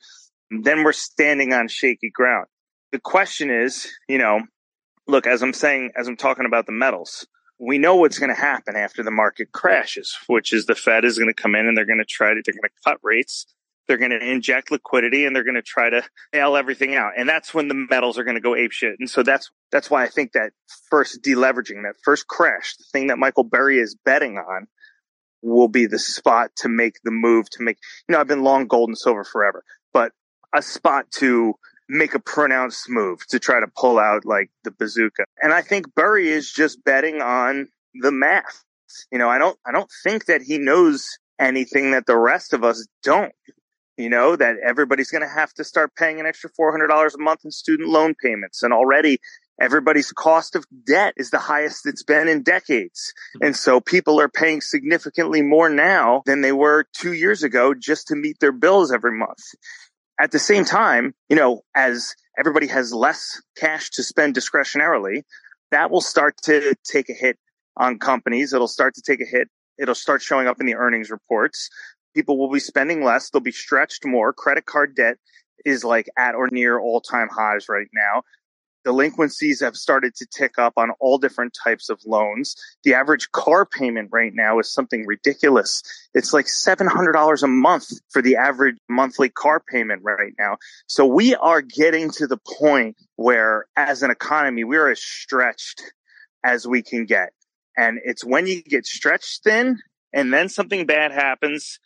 [0.52, 2.46] then we're standing on shaky ground.
[2.92, 4.42] The question is, you know,
[5.08, 7.26] look, as I'm saying, as I'm talking about the metals,
[7.60, 11.18] we know what's going to happen after the market crashes, which is the Fed is
[11.18, 13.48] going to come in and they're going to try to, they're going to cut rates.
[13.88, 17.14] They're going to inject liquidity and they're going to try to bail everything out.
[17.18, 18.96] And that's when the metals are going to go ape shit.
[19.00, 20.52] And so that's, that's why I think that
[20.90, 24.68] first deleveraging, that first crash, the thing that Michael Burry is betting on
[25.42, 28.68] will be the spot to make the move to make, you know, I've been long
[28.68, 30.12] gold and silver forever, but
[30.54, 31.54] a spot to
[31.88, 35.26] make a pronounced move to try to pull out like the bazooka.
[35.42, 38.64] And I think Burry is just betting on the math.
[39.12, 41.08] You know, I don't I don't think that he knows
[41.40, 43.34] anything that the rest of us don't.
[43.98, 47.42] You know, that everybody's going to have to start paying an extra $400 a month
[47.46, 48.62] in student loan payments.
[48.62, 49.20] And already
[49.60, 53.14] everybody's cost of debt is the highest it's been in decades.
[53.42, 58.08] And so people are paying significantly more now than they were two years ago just
[58.08, 59.40] to meet their bills every month.
[60.20, 65.24] At the same time, you know, as everybody has less cash to spend discretionarily,
[65.72, 67.38] that will start to take a hit
[67.78, 68.54] on companies.
[68.54, 69.50] It'll start to take a hit.
[69.78, 71.70] It'll start showing up in the earnings reports.
[72.16, 73.30] People will be spending less.
[73.30, 74.34] They'll be stretched more.
[74.34, 75.18] Credit card debt
[75.66, 78.24] is like at or near all time highs right now
[78.86, 82.56] delinquencies have started to tick up on all different types of loans.
[82.84, 85.82] The average car payment right now is something ridiculous.
[86.14, 90.58] It's like $700 a month for the average monthly car payment right now.
[90.88, 95.82] So we are getting to the point where as an economy, we're as stretched
[96.44, 97.30] as we can get.
[97.76, 99.80] And it's when you get stretched thin
[100.14, 101.80] and then something bad happens,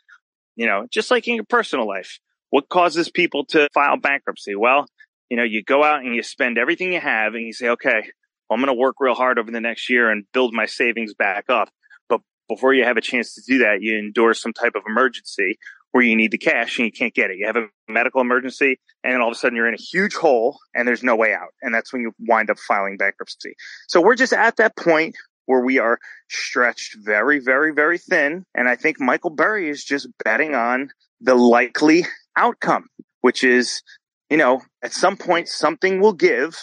[0.59, 2.19] you know, just like in your personal life.
[2.49, 4.55] What causes people to file bankruptcy?
[4.55, 4.87] Well,
[5.29, 8.01] you know, you go out and you spend everything you have and you say, okay,
[8.49, 11.13] well, I'm going to work real hard over the next year and build my savings
[11.13, 11.69] back up.
[12.09, 12.19] But
[12.49, 15.57] before you have a chance to do that, you endure some type of emergency
[15.91, 17.37] where you need the cash and you can't get it.
[17.37, 20.13] You have a medical emergency and then all of a sudden you're in a huge
[20.13, 21.53] hole and there's no way out.
[21.61, 23.53] And that's when you wind up filing bankruptcy.
[23.87, 25.15] So we're just at that point
[25.49, 25.97] where we are
[26.29, 28.45] stretched very, very, very thin.
[28.53, 32.05] And I think Michael Burry is just betting on the likely
[32.37, 32.87] outcome,
[33.21, 33.81] which is
[34.29, 36.55] you know, at some point something will give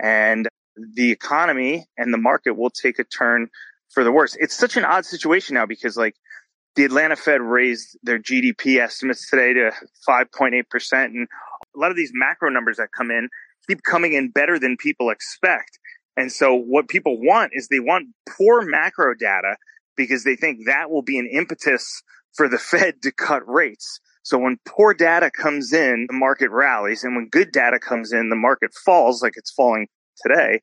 [0.00, 0.46] and
[0.94, 3.48] the economy and the market will take a turn
[3.90, 4.36] for the worse.
[4.38, 6.16] It's such an odd situation now because like
[6.76, 9.72] the Atlanta Fed raised their GDP estimates today to
[10.08, 11.04] 5.8%.
[11.04, 11.28] And
[11.74, 13.28] a lot of these macro numbers that come in
[13.68, 15.78] keep coming in better than people expect.
[16.16, 19.56] And so what people want is they want poor macro data
[19.96, 22.02] because they think that will be an impetus
[22.34, 24.00] for the Fed to cut rates.
[24.24, 27.02] So when poor data comes in, the market rallies.
[27.02, 29.88] And when good data comes in, the market falls like it's falling
[30.22, 30.60] today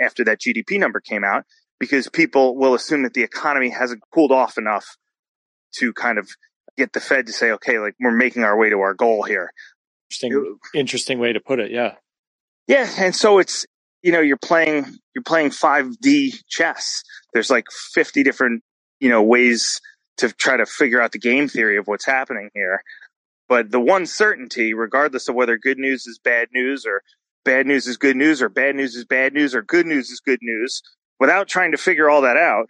[0.00, 1.44] after that GDP number came out
[1.78, 4.96] because people will assume that the economy hasn't cooled off enough
[5.76, 6.28] to kind of
[6.76, 9.52] get the Fed to say, okay, like we're making our way to our goal here.
[10.10, 11.70] Interesting, interesting way to put it.
[11.70, 11.94] Yeah.
[12.66, 12.88] Yeah.
[12.98, 13.66] And so it's,
[14.08, 17.02] you know, you're playing, you're playing 5D chess.
[17.34, 18.62] There's like 50 different,
[19.00, 19.82] you know, ways
[20.16, 22.82] to try to figure out the game theory of what's happening here.
[23.50, 27.02] But the one certainty, regardless of whether good news is bad news or
[27.44, 30.20] bad news is good news or bad news is bad news or good news is
[30.20, 30.80] good news,
[31.20, 32.64] without trying to figure all that out,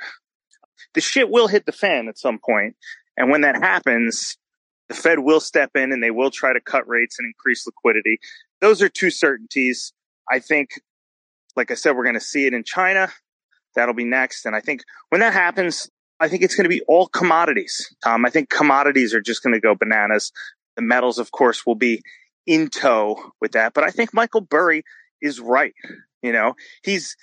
[0.94, 2.74] the shit will hit the fan at some point.
[3.16, 4.36] And when that happens,
[4.88, 8.18] the Fed will step in and they will try to cut rates and increase liquidity.
[8.60, 9.92] Those are two certainties.
[10.30, 10.70] I think,
[11.58, 13.10] like I said, we're going to see it in China.
[13.74, 14.46] That'll be next.
[14.46, 15.90] And I think when that happens,
[16.20, 18.24] I think it's going to be all commodities, Tom.
[18.24, 20.32] I think commodities are just going to go bananas.
[20.76, 22.02] The metals, of course, will be
[22.46, 23.74] in tow with that.
[23.74, 24.84] But I think Michael Burry
[25.20, 25.74] is right.
[26.22, 27.16] You know, he's,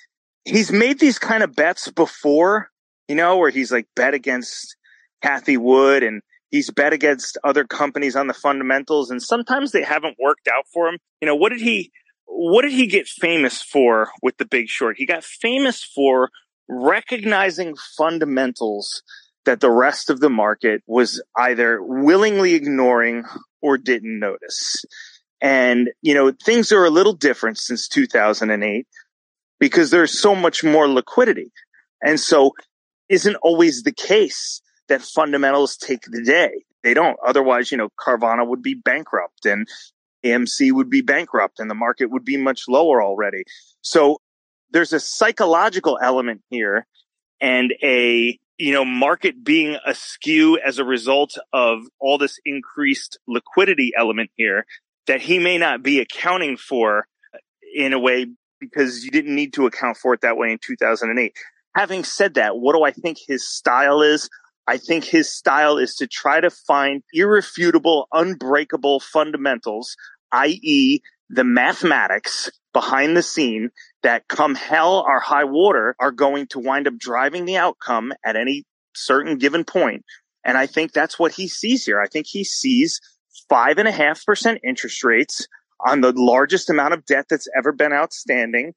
[0.46, 2.70] he's made these kind of bets before,
[3.08, 4.76] you know, where he's like bet against
[5.24, 6.22] Cathie Wood and
[6.52, 9.10] he's bet against other companies on the fundamentals.
[9.10, 11.00] And sometimes they haven't worked out for him.
[11.22, 11.92] You know, what did he,
[12.38, 14.98] what did he get famous for with the big short?
[14.98, 16.30] He got famous for
[16.68, 19.04] recognizing fundamentals
[19.46, 23.24] that the rest of the market was either willingly ignoring
[23.62, 24.84] or didn't notice.
[25.40, 28.88] And, you know, things are a little different since 2008
[29.60, 31.52] because there's so much more liquidity.
[32.02, 32.52] And so
[33.08, 36.66] isn't always the case that fundamentals take the day.
[36.84, 37.18] They don't.
[37.26, 39.68] Otherwise, you know, Carvana would be bankrupt and
[40.26, 43.44] AMC would be bankrupt and the market would be much lower already.
[43.82, 44.20] So
[44.72, 46.86] there's a psychological element here
[47.40, 53.92] and a you know market being askew as a result of all this increased liquidity
[53.98, 54.66] element here
[55.08, 57.38] that he may not be accounting for uh,
[57.76, 58.28] in a way
[58.60, 61.34] because you didn't need to account for it that way in 2008
[61.76, 64.30] having said that what do i think his style is
[64.68, 69.96] i think his style is to try to find irrefutable unbreakable fundamentals
[70.32, 73.70] i.e the mathematics behind the scene
[74.04, 78.36] that come hell or high water are going to wind up driving the outcome at
[78.36, 78.64] any
[78.94, 80.04] certain given point.
[80.44, 82.00] And I think that's what he sees here.
[82.00, 83.00] I think he sees
[83.50, 85.48] five and a half percent interest rates
[85.86, 88.74] on the largest amount of debt that's ever been outstanding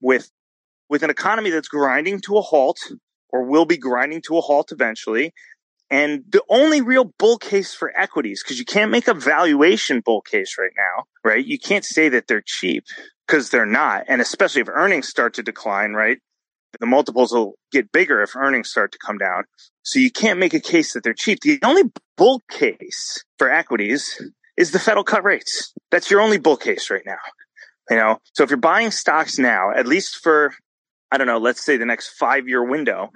[0.00, 0.30] with,
[0.88, 2.78] with an economy that's grinding to a halt
[3.30, 5.32] or will be grinding to a halt eventually.
[5.90, 10.20] And the only real bull case for equities, because you can't make a valuation bull
[10.20, 11.44] case right now, right?
[11.44, 12.84] You can't say that they're cheap
[13.26, 14.04] because they're not.
[14.08, 16.18] And especially if earnings start to decline, right?
[16.80, 19.44] The multiples will get bigger if earnings start to come down.
[19.82, 21.40] So you can't make a case that they're cheap.
[21.40, 21.84] The only
[22.16, 24.20] bull case for equities
[24.56, 25.72] is the Fed will cut rates.
[25.90, 27.18] That's your only bull case right now.
[27.88, 30.52] You know, so if you're buying stocks now, at least for,
[31.12, 33.10] I don't know, let's say the next five year window,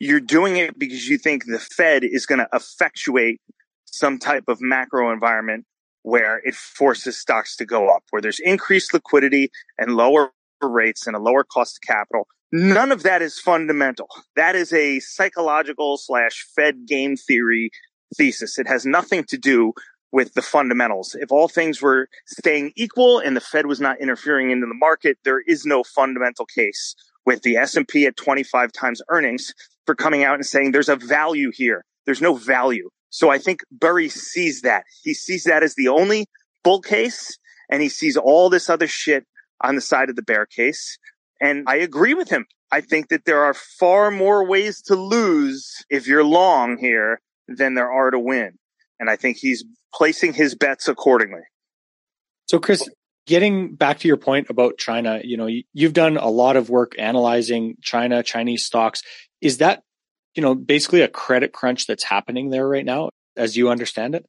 [0.00, 3.40] you're doing it because you think the Fed is going to effectuate
[3.84, 5.66] some type of macro environment
[6.02, 10.32] where it forces stocks to go up, where there's increased liquidity and lower
[10.62, 12.26] rates and a lower cost of capital.
[12.50, 14.08] None of that is fundamental.
[14.36, 17.70] That is a psychological slash Fed game theory
[18.16, 18.58] thesis.
[18.58, 19.74] It has nothing to do
[20.12, 21.14] with the fundamentals.
[21.20, 25.18] If all things were staying equal and the Fed was not interfering into the market,
[25.24, 26.96] there is no fundamental case
[27.26, 29.54] with the S&P at 25 times earnings
[29.86, 31.84] for coming out and saying there's a value here.
[32.06, 32.88] There's no value.
[33.10, 34.84] So I think Burry sees that.
[35.02, 36.26] He sees that as the only
[36.62, 37.38] bull case
[37.70, 39.26] and he sees all this other shit
[39.60, 40.98] on the side of the bear case.
[41.40, 42.46] And I agree with him.
[42.72, 47.74] I think that there are far more ways to lose if you're long here than
[47.74, 48.58] there are to win.
[48.98, 51.40] And I think he's placing his bets accordingly.
[52.46, 52.88] So, Chris,
[53.26, 56.92] getting back to your point about China, you know, you've done a lot of work
[56.98, 59.02] analyzing China, Chinese stocks.
[59.40, 59.82] Is that,
[60.34, 64.26] you know, basically a credit crunch that's happening there right now, as you understand it?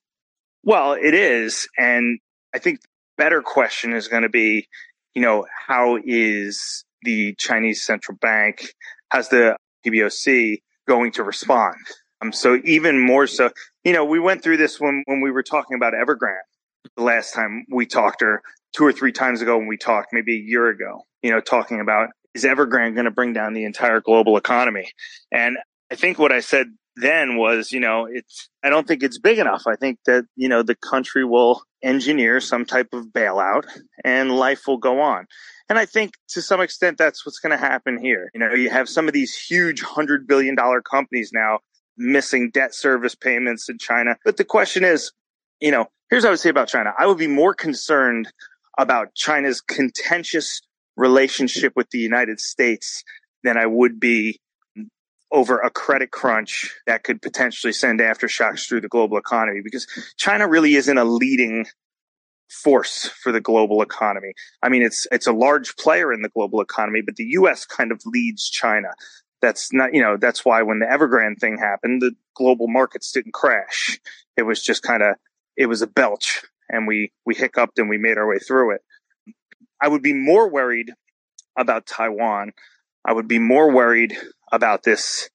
[0.64, 1.68] Well, it is.
[1.78, 2.20] And
[2.54, 2.88] I think the
[3.18, 4.68] better question is going to be,
[5.14, 8.74] you know, how is the Chinese central bank,
[9.10, 11.76] how's the PBOC going to respond?
[12.22, 13.50] Um, so even more so,
[13.84, 16.38] you know, we went through this when, when we were talking about Evergrande
[16.96, 18.42] the last time we talked or
[18.76, 21.80] two or three times ago when we talked, maybe a year ago, you know, talking
[21.80, 24.92] about is Evergrande going to bring down the entire global economy?
[25.32, 25.58] And
[25.92, 29.40] I think what I said then was, you know, it's, I don't think it's big
[29.40, 29.64] enough.
[29.68, 33.66] I think that, you know, the country will engineer some type of bailout
[34.04, 35.26] and life will go on.
[35.70, 38.30] And I think to some extent that's what's going to happen here.
[38.34, 41.60] You know, you have some of these huge hundred billion dollar companies now
[41.98, 44.18] missing debt service payments in China.
[44.26, 45.12] But the question is,
[45.62, 46.92] you know, here's what I would say about China.
[46.98, 48.32] I would be more concerned
[48.78, 50.62] about China's contentious
[50.98, 53.04] relationship with the United States
[53.44, 54.40] than I would be
[55.32, 59.88] over a credit crunch that could potentially send aftershocks through the global economy because
[60.18, 61.66] China really isn't a leading
[62.50, 64.34] force for the global economy.
[64.62, 67.66] I mean, it's it's a large player in the global economy, but the U.S.
[67.66, 68.90] kind of leads China
[69.42, 73.34] that's not, you know, that's why when the Evergrande thing happened, the global markets didn't
[73.34, 74.00] crash.
[74.38, 75.16] It was just kind of,
[75.58, 78.82] it was a belch and we, we hiccuped and we made our way through it.
[79.82, 80.92] I would be more worried
[81.58, 82.52] about Taiwan.
[83.06, 84.16] I would be more worried
[84.52, 85.30] about this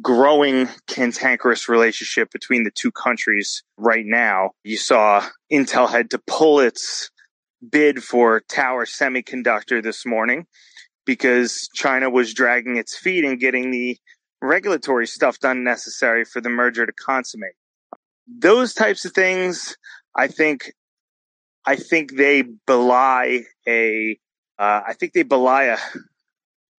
[0.00, 4.50] growing cantankerous relationship between the two countries right now.
[4.64, 7.10] You saw Intel had to pull its
[7.68, 10.46] bid for Tower Semiconductor this morning
[11.04, 13.98] because China was dragging its feet and getting the
[14.40, 17.52] regulatory stuff done necessary for the merger to consummate.
[18.26, 19.76] Those types of things,
[20.16, 20.72] I think,
[21.66, 24.18] I think they belie a,
[24.58, 25.78] uh, I think they belie a,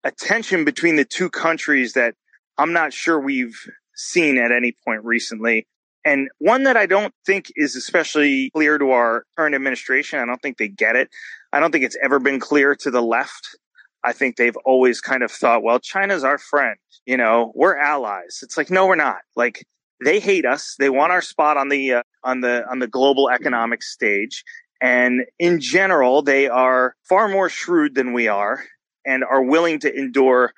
[0.04, 2.14] a tension between the two countries that
[2.58, 3.58] I'm not sure we've
[3.94, 5.66] seen at any point recently.
[6.04, 10.18] And one that I don't think is especially clear to our current administration.
[10.18, 11.10] I don't think they get it.
[11.52, 13.56] I don't think it's ever been clear to the left
[14.02, 16.76] I think they've always kind of thought, well, China's our friend.
[17.06, 18.40] You know, we're allies.
[18.42, 19.18] It's like, no, we're not.
[19.36, 19.66] Like
[20.04, 20.76] they hate us.
[20.78, 24.44] They want our spot on the uh, on the on the global economic stage.
[24.80, 28.64] And in general, they are far more shrewd than we are
[29.04, 30.52] and are willing to endure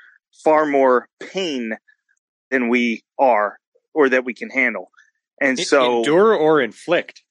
[0.45, 1.77] far more pain
[2.51, 3.59] than we are
[3.95, 4.91] or that we can handle.
[5.41, 7.23] And so endure or inflict.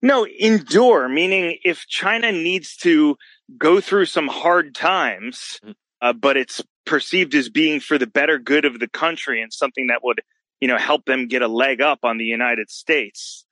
[0.00, 3.16] No, endure, meaning if China needs to
[3.56, 5.72] go through some hard times, mm-hmm.
[6.00, 9.88] uh, but it's perceived as being for the better good of the country and something
[9.88, 10.22] that would,
[10.60, 13.44] you know, help them get a leg up on the United States,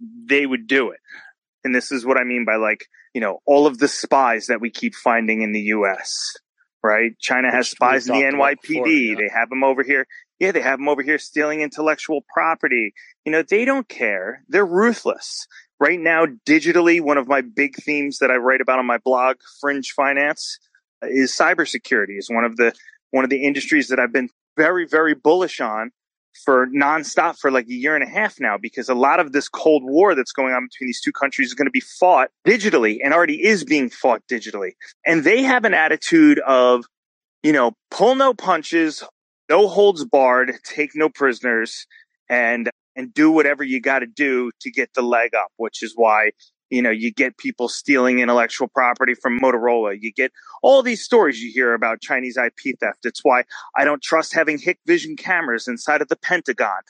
[0.00, 0.98] they would do it.
[1.66, 4.60] And this is what I mean by like, you know, all of the spies that
[4.60, 6.34] we keep finding in the US,
[6.82, 7.10] right?
[7.20, 8.62] China has Which spies in the NYPD.
[8.62, 9.14] Before, yeah.
[9.16, 10.06] They have them over here.
[10.38, 12.94] Yeah, they have them over here stealing intellectual property.
[13.24, 14.44] You know, they don't care.
[14.48, 15.46] They're ruthless
[15.78, 19.36] right now digitally one of my big themes that i write about on my blog
[19.60, 20.58] fringe finance
[21.02, 22.72] is cybersecurity is one of the
[23.10, 25.90] one of the industries that i've been very very bullish on
[26.44, 29.48] for nonstop for like a year and a half now because a lot of this
[29.48, 32.98] cold war that's going on between these two countries is going to be fought digitally
[33.02, 34.72] and already is being fought digitally.
[35.06, 36.84] And they have an attitude of
[37.42, 39.02] you know pull no punches
[39.48, 41.86] no holds barred take no prisoners
[42.28, 45.92] and and do whatever you got to do to get the leg up, which is
[45.94, 46.30] why
[46.70, 49.96] you know you get people stealing intellectual property from Motorola.
[50.00, 53.04] You get all these stories you hear about Chinese IP theft.
[53.04, 53.44] It's why
[53.76, 56.80] I don't trust having Hikvision cameras inside of the Pentagon.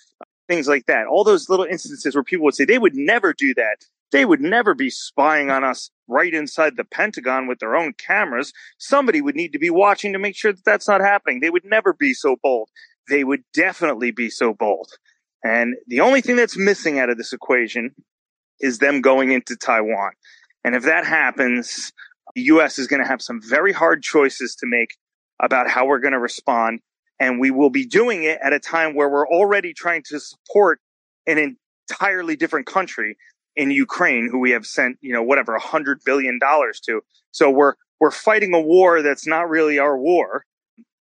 [0.48, 1.06] Things like that.
[1.06, 3.84] All those little instances where people would say they would never do that.
[4.12, 8.52] They would never be spying on us right inside the Pentagon with their own cameras.
[8.78, 11.40] Somebody would need to be watching to make sure that that's not happening.
[11.40, 12.70] They would never be so bold.
[13.08, 14.92] They would definitely be so bold.
[15.44, 17.94] And the only thing that's missing out of this equation
[18.60, 20.12] is them going into Taiwan.
[20.64, 21.92] And if that happens,
[22.34, 24.96] the US is going to have some very hard choices to make
[25.40, 26.80] about how we're going to respond.
[27.20, 30.80] And we will be doing it at a time where we're already trying to support
[31.26, 31.56] an
[31.88, 33.16] entirely different country
[33.54, 37.00] in Ukraine, who we have sent, you know, whatever, a hundred billion dollars to.
[37.30, 40.44] So we're, we're fighting a war that's not really our war,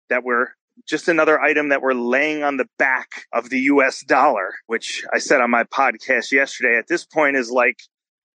[0.09, 0.49] that we're
[0.87, 5.19] just another item that we're laying on the back of the US dollar, which I
[5.19, 7.77] said on my podcast yesterday at this point is like,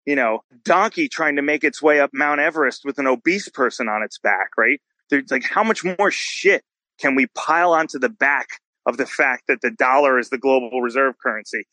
[0.07, 3.88] you know, donkey trying to make its way up Mount Everest with an obese person
[3.88, 4.80] on its back, right?
[5.11, 6.62] There's like, how much more shit
[7.01, 8.49] can we pile onto the back
[8.86, 11.66] of the fact that the dollar is the global reserve currency?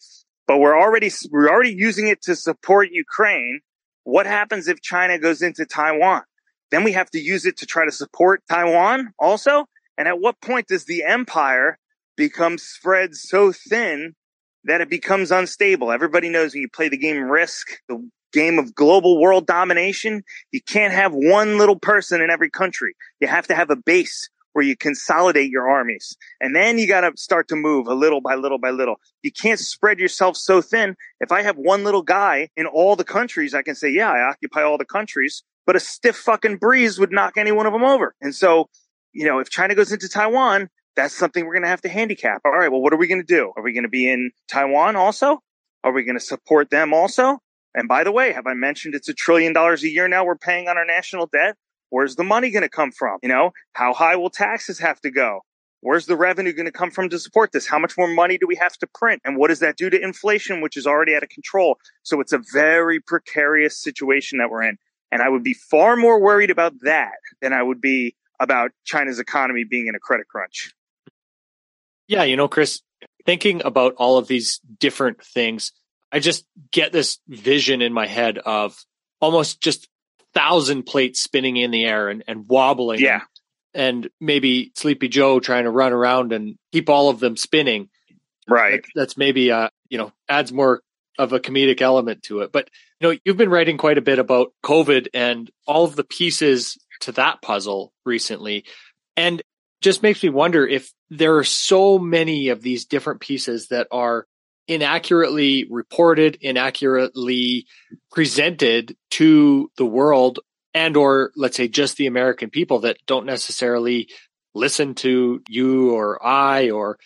[0.48, 3.62] But we're already, we're already using it to support Ukraine.
[4.04, 6.24] What happens if China goes into Taiwan?
[6.72, 9.66] Then we have to use it to try to support Taiwan also.
[10.00, 11.78] And at what point does the empire
[12.16, 14.16] become spread so thin
[14.64, 15.92] that it becomes unstable?
[15.92, 20.24] Everybody knows when you play the game Risk, the game of global world domination,
[20.54, 22.96] you can't have one little person in every country.
[23.20, 26.16] You have to have a base where you consolidate your armies.
[26.40, 29.02] And then you got to start to move a little by little by little.
[29.22, 30.96] You can't spread yourself so thin.
[31.20, 34.30] If I have one little guy in all the countries, I can say, yeah, I
[34.30, 37.84] occupy all the countries, but a stiff fucking breeze would knock any one of them
[37.84, 38.16] over.
[38.22, 38.70] And so
[39.14, 42.42] you know, if China goes into Taiwan, that's something we're going to have to handicap.
[42.46, 42.72] All right.
[42.72, 43.54] Well, what are we going to do?
[43.56, 45.42] Are we going to be in Taiwan also?
[45.84, 47.40] Are we going to support them also?
[47.74, 50.36] And by the way, have I mentioned it's a trillion dollars a year now we're
[50.36, 51.56] paying on our national debt?
[51.90, 53.20] Where's the money going to come from?
[53.24, 55.42] You know, how high will taxes have to go?
[55.82, 57.66] Where's the revenue going to come from to support this?
[57.66, 59.22] How much more money do we have to print?
[59.24, 61.78] And what does that do to inflation, which is already out of control?
[62.04, 64.78] So it's a very precarious situation that we're in.
[65.12, 69.20] And I would be far more worried about that than I would be about China's
[69.20, 70.72] economy being in a credit crunch.
[72.08, 72.82] Yeah, you know, Chris,
[73.26, 75.72] thinking about all of these different things,
[76.12, 78.76] I just get this vision in my head of
[79.22, 79.88] almost just
[80.34, 83.00] thousand plates spinning in the air and, and wobbling.
[83.00, 83.22] Yeah.
[83.74, 87.90] And maybe Sleepy Joe trying to run around and keep all of them spinning.
[88.48, 88.82] Right.
[88.82, 90.82] That, that's maybe, uh, you know, adds more
[91.20, 92.52] of a comedic element to it.
[92.52, 92.70] But,
[93.00, 96.78] you know, you've been writing quite a bit about COVID and all of the pieces
[97.02, 98.66] to that puzzle recently.
[99.18, 99.42] And
[99.82, 104.26] just makes me wonder if there are so many of these different pieces that are
[104.68, 107.66] inaccurately reported, inaccurately
[108.12, 110.40] presented to the world
[110.74, 114.08] and or let's say just the American people that don't necessarily
[114.54, 116.98] listen to you or I or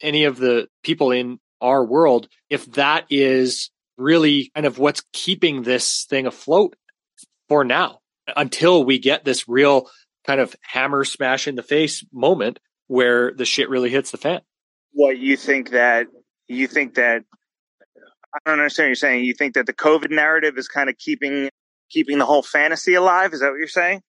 [0.00, 5.62] any of the people in our world, if that is really kind of what's keeping
[5.62, 6.74] this thing afloat
[7.48, 8.01] for now
[8.36, 9.88] until we get this real
[10.26, 14.40] kind of hammer smash in the face moment where the shit really hits the fan.
[14.92, 16.06] What you think that
[16.48, 17.24] you think that
[18.34, 19.24] I don't understand what you're saying.
[19.24, 21.48] You think that the COVID narrative is kind of keeping
[21.90, 23.32] keeping the whole fantasy alive?
[23.32, 24.02] Is that what you're saying?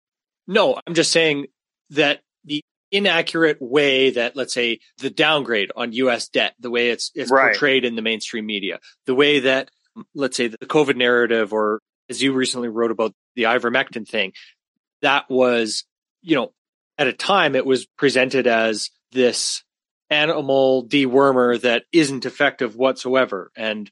[0.47, 1.47] No, I'm just saying
[1.91, 2.61] that the
[2.91, 7.51] inaccurate way that let's say the downgrade on US debt, the way it's it's right.
[7.51, 9.69] portrayed in the mainstream media, the way that
[10.13, 11.79] let's say the COVID narrative or
[12.09, 14.33] as you recently wrote about the ivermectin thing,
[15.01, 15.83] that was,
[16.21, 16.51] you know,
[16.97, 19.63] at a time it was presented as this
[20.09, 23.51] animal dewormer that isn't effective whatsoever.
[23.55, 23.89] And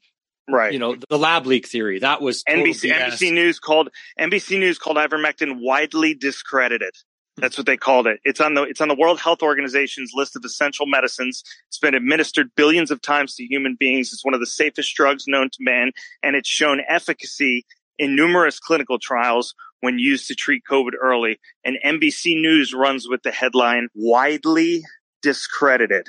[0.48, 4.78] right, you know, the lab leak theory that was NBC NBC News called NBC News
[4.78, 6.94] called ivermectin widely discredited.
[7.38, 8.20] That's what they called it.
[8.24, 11.42] It's on the it's on the World Health Organization's list of essential medicines.
[11.68, 14.12] It's been administered billions of times to human beings.
[14.12, 15.92] It's one of the safest drugs known to man,
[16.22, 17.64] and it's shown efficacy
[18.02, 21.38] in numerous clinical trials when used to treat COVID early.
[21.64, 24.82] And NBC News runs with the headline, widely
[25.22, 26.08] discredited.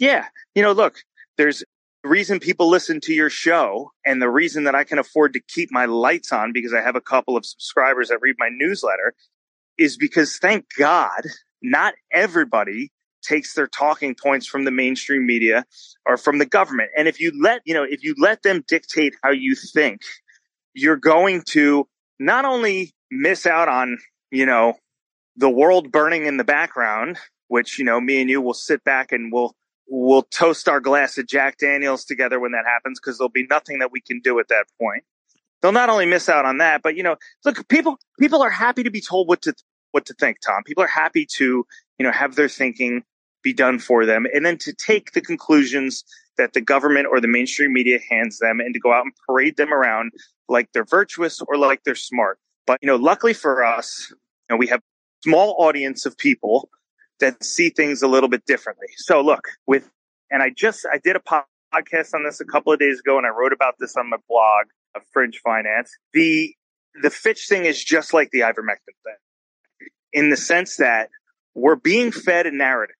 [0.00, 0.26] Yeah.
[0.56, 0.96] You know, look,
[1.38, 1.62] there's
[2.02, 5.40] the reason people listen to your show and the reason that I can afford to
[5.40, 9.14] keep my lights on because I have a couple of subscribers that read my newsletter
[9.78, 11.22] is because thank God,
[11.62, 12.90] not everybody
[13.22, 15.64] takes their talking points from the mainstream media
[16.06, 16.90] or from the government.
[16.98, 20.00] And if you let, you know, if you let them dictate how you think,
[20.74, 21.86] you're going to
[22.18, 23.98] not only miss out on,
[24.30, 24.74] you know,
[25.36, 27.18] the world burning in the background,
[27.48, 29.54] which, you know, me and you will sit back and we'll,
[29.88, 33.78] we'll toast our glass of Jack Daniels together when that happens because there'll be nothing
[33.78, 35.04] that we can do at that point.
[35.62, 38.82] They'll not only miss out on that, but you know, look, people people are happy
[38.82, 39.54] to be told what to
[39.92, 40.62] what to think, Tom.
[40.62, 41.64] People are happy to,
[41.98, 43.02] you know, have their thinking
[43.42, 46.04] be done for them and then to take the conclusions
[46.38, 49.56] that the government or the mainstream media hands them and to go out and parade
[49.56, 50.12] them around
[50.48, 52.38] like they're virtuous or like they're smart.
[52.66, 54.16] But, you know, luckily for us, you
[54.50, 54.80] know, we have
[55.22, 56.68] small audience of people
[57.20, 58.88] that see things a little bit differently.
[58.96, 59.88] So look, with,
[60.30, 63.26] and I just, I did a podcast on this a couple of days ago and
[63.26, 65.90] I wrote about this on my blog of Fringe Finance.
[66.12, 66.54] The,
[67.02, 69.16] the Fitch thing is just like the ivermectin thing
[70.12, 71.10] in the sense that
[71.54, 72.96] we're being fed a narrative,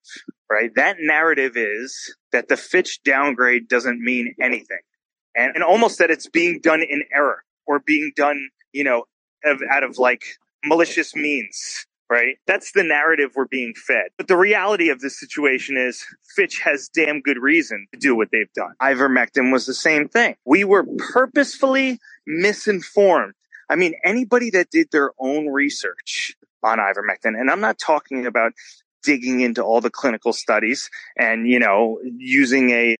[0.49, 0.71] right?
[0.75, 4.79] That narrative is that the Fitch downgrade doesn't mean anything.
[5.35, 9.03] And, and almost that it's being done in error or being done, you know,
[9.43, 10.23] of, out of like
[10.63, 12.37] malicious means, right?
[12.47, 14.07] That's the narrative we're being fed.
[14.17, 16.03] But the reality of this situation is
[16.35, 18.73] Fitch has damn good reason to do what they've done.
[18.81, 20.35] Ivermectin was the same thing.
[20.45, 23.33] We were purposefully misinformed.
[23.69, 26.35] I mean, anybody that did their own research
[26.65, 27.39] on ivermectin.
[27.39, 28.53] And I'm not talking about
[29.03, 32.95] digging into all the clinical studies and, you know, using a,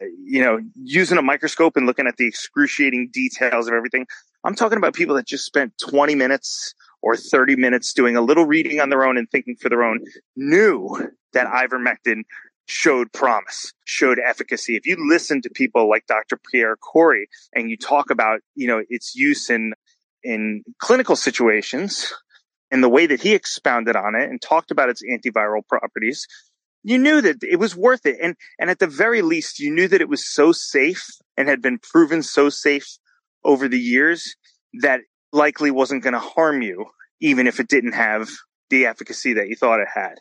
[0.00, 4.06] you know, using a microscope and looking at the excruciating details of everything.
[4.44, 8.46] I'm talking about people that just spent 20 minutes or 30 minutes doing a little
[8.46, 10.00] reading on their own and thinking for their own
[10.36, 12.22] knew that ivermectin
[12.66, 14.76] showed promise, showed efficacy.
[14.76, 16.38] If you listen to people like Dr.
[16.50, 19.74] Pierre Kory and you talk about, you know, its use in
[20.22, 22.14] in clinical situations,
[22.74, 26.26] and the way that he expounded on it and talked about its antiviral properties,
[26.82, 28.16] you knew that it was worth it.
[28.20, 31.06] And, and at the very least, you knew that it was so safe
[31.36, 32.98] and had been proven so safe
[33.44, 34.34] over the years
[34.82, 35.02] that
[35.32, 36.86] likely wasn't going to harm you,
[37.20, 38.28] even if it didn't have
[38.70, 40.16] the efficacy that you thought it had.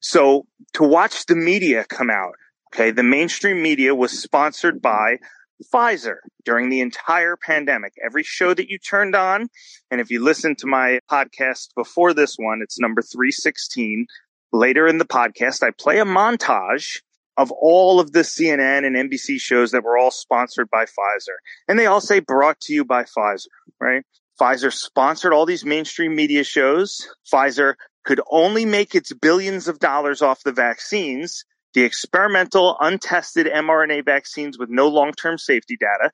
[0.00, 2.32] So to watch the media come out,
[2.72, 5.18] okay, the mainstream media was sponsored by
[5.72, 7.94] Pfizer during the entire pandemic.
[8.04, 9.48] Every show that you turned on,
[9.90, 14.06] and if you listen to my podcast before this one, it's number 316.
[14.52, 17.00] Later in the podcast, I play a montage
[17.36, 21.36] of all of the CNN and NBC shows that were all sponsored by Pfizer.
[21.68, 23.46] And they all say brought to you by Pfizer,
[23.80, 24.04] right?
[24.40, 27.08] Pfizer sponsored all these mainstream media shows.
[27.32, 31.44] Pfizer could only make its billions of dollars off the vaccines
[31.74, 36.10] the experimental untested mRNA vaccines with no long-term safety data,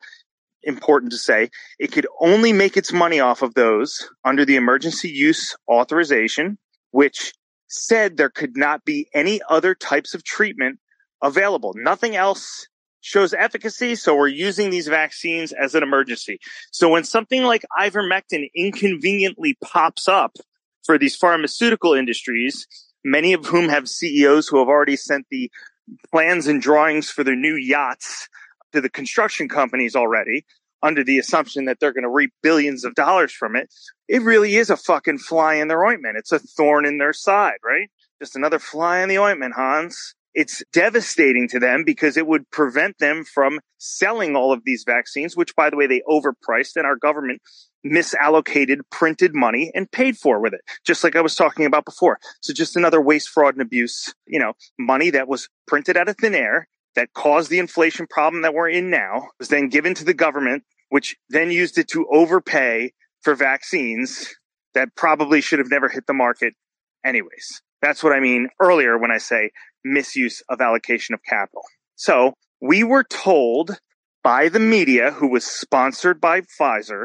[0.63, 5.09] important to say, it could only make its money off of those under the emergency
[5.09, 6.59] use authorization,
[6.91, 7.33] which
[7.69, 10.79] said there could not be any other types of treatment
[11.23, 11.73] available.
[11.75, 12.69] Nothing else
[13.01, 13.95] shows efficacy.
[13.95, 16.39] So we're using these vaccines as an emergency.
[16.73, 20.37] So when something like ivermectin inconveniently pops up
[20.85, 22.67] for these pharmaceutical industries,
[23.07, 25.51] many of whom have CEOs who have already sent the
[26.11, 28.29] plans and drawings for their new yachts
[28.73, 30.45] to the construction companies already
[30.83, 33.73] under the assumption that they're going to reap billions of dollars from it.
[34.09, 36.17] It really is a fucking fly in their ointment.
[36.19, 37.89] It's a thorn in their side, right?
[38.21, 40.15] Just another fly in the ointment, Hans.
[40.35, 45.35] It's devastating to them because it would prevent them from selling all of these vaccines,
[45.35, 47.41] which by the way, they overpriced and our government
[47.85, 52.19] misallocated printed money and paid for with it, just like I was talking about before.
[52.41, 56.17] So just another waste, fraud, and abuse, you know, money that was printed out of
[56.17, 60.05] thin air that caused the inflation problem that we're in now was then given to
[60.05, 64.35] the government, which then used it to overpay for vaccines
[64.75, 66.55] that probably should have never hit the market
[67.05, 67.63] anyways.
[67.83, 69.51] That's what I mean earlier when I say
[69.85, 71.63] misuse of allocation of capital.
[71.95, 73.79] So we were told
[74.23, 77.05] by the media who was sponsored by Pfizer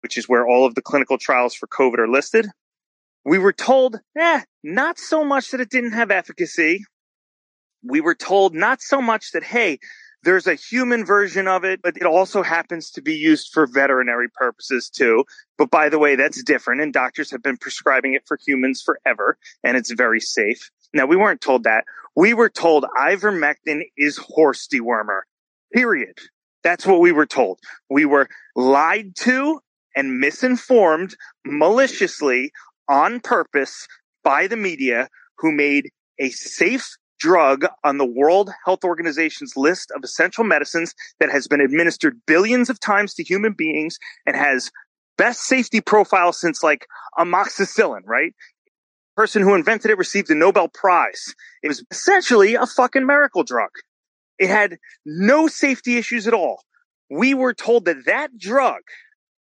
[0.00, 2.48] which is where all of the clinical trials for COVID are listed.
[3.24, 6.84] We were told, eh, not so much that it didn't have efficacy.
[7.84, 9.78] We were told not so much that, hey,
[10.24, 14.28] there's a human version of it, but it also happens to be used for veterinary
[14.28, 15.24] purposes too.
[15.58, 19.36] But by the way, that's different and doctors have been prescribing it for humans forever
[19.64, 20.70] and it's very safe.
[20.94, 21.84] Now we weren't told that.
[22.14, 25.22] We were told ivermectin is horse dewormer.
[25.72, 26.18] Period.
[26.62, 27.58] That's what we were told.
[27.90, 29.60] We were lied to
[29.96, 32.52] and misinformed maliciously
[32.88, 33.88] on purpose
[34.22, 35.08] by the media
[35.38, 41.30] who made a safe drug on the World Health Organization's list of essential medicines that
[41.30, 43.96] has been administered billions of times to human beings
[44.26, 44.72] and has
[45.16, 48.34] best safety profile since like amoxicillin, right?
[49.16, 51.34] person who invented it received a Nobel Prize.
[51.62, 53.68] It was essentially a fucking miracle drug.
[54.38, 56.62] It had no safety issues at all.
[57.10, 58.80] We were told that that drug,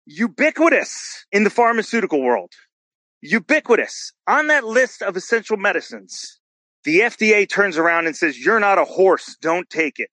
[0.06, 2.52] ubiquitous in the pharmaceutical world,
[3.22, 6.39] ubiquitous on that list of essential medicines,
[6.84, 9.36] the FDA turns around and says, you're not a horse.
[9.42, 10.10] Don't take it.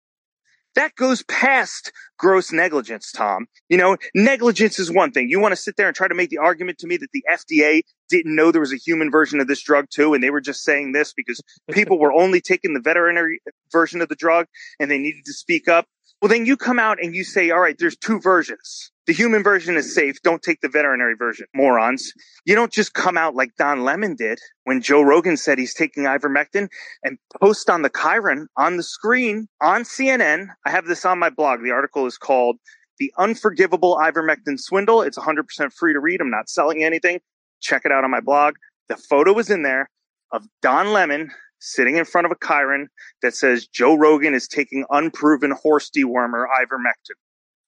[0.75, 3.47] That goes past gross negligence, Tom.
[3.71, 5.31] You know, negligence is one thing.
[5.31, 7.25] You want to sit there and try to make the argument to me that the
[7.31, 10.43] FDA didn't know there was a human version of this drug too, and they were
[10.43, 11.41] just saying this because
[11.73, 13.41] people were only taking the veterinary
[13.73, 14.47] version of the drug
[14.79, 15.87] and they needed to speak up.
[16.21, 18.93] Well, then you come out and you say, all right, there's two versions.
[19.07, 20.21] The human version is safe.
[20.23, 21.47] Don't take the veterinary version.
[21.55, 22.13] Morons.
[22.45, 26.05] You don't just come out like Don Lemon did when Joe Rogan said he's taking
[26.05, 26.69] ivermectin
[27.05, 30.49] and post on the Chiron on the screen on CNN.
[30.65, 31.63] I have this on my blog.
[31.63, 32.57] The article is called
[32.99, 35.03] The Unforgivable Ivermectin Swindle.
[35.03, 36.21] It's 100% free to read.
[36.21, 37.21] I'm not selling anything.
[37.61, 38.55] Check it out on my blog.
[38.89, 39.89] The photo is in there
[40.33, 41.31] of Don Lemon
[41.61, 42.89] sitting in front of a Chiron
[43.23, 47.15] that says Joe Rogan is taking unproven horse dewormer ivermectin.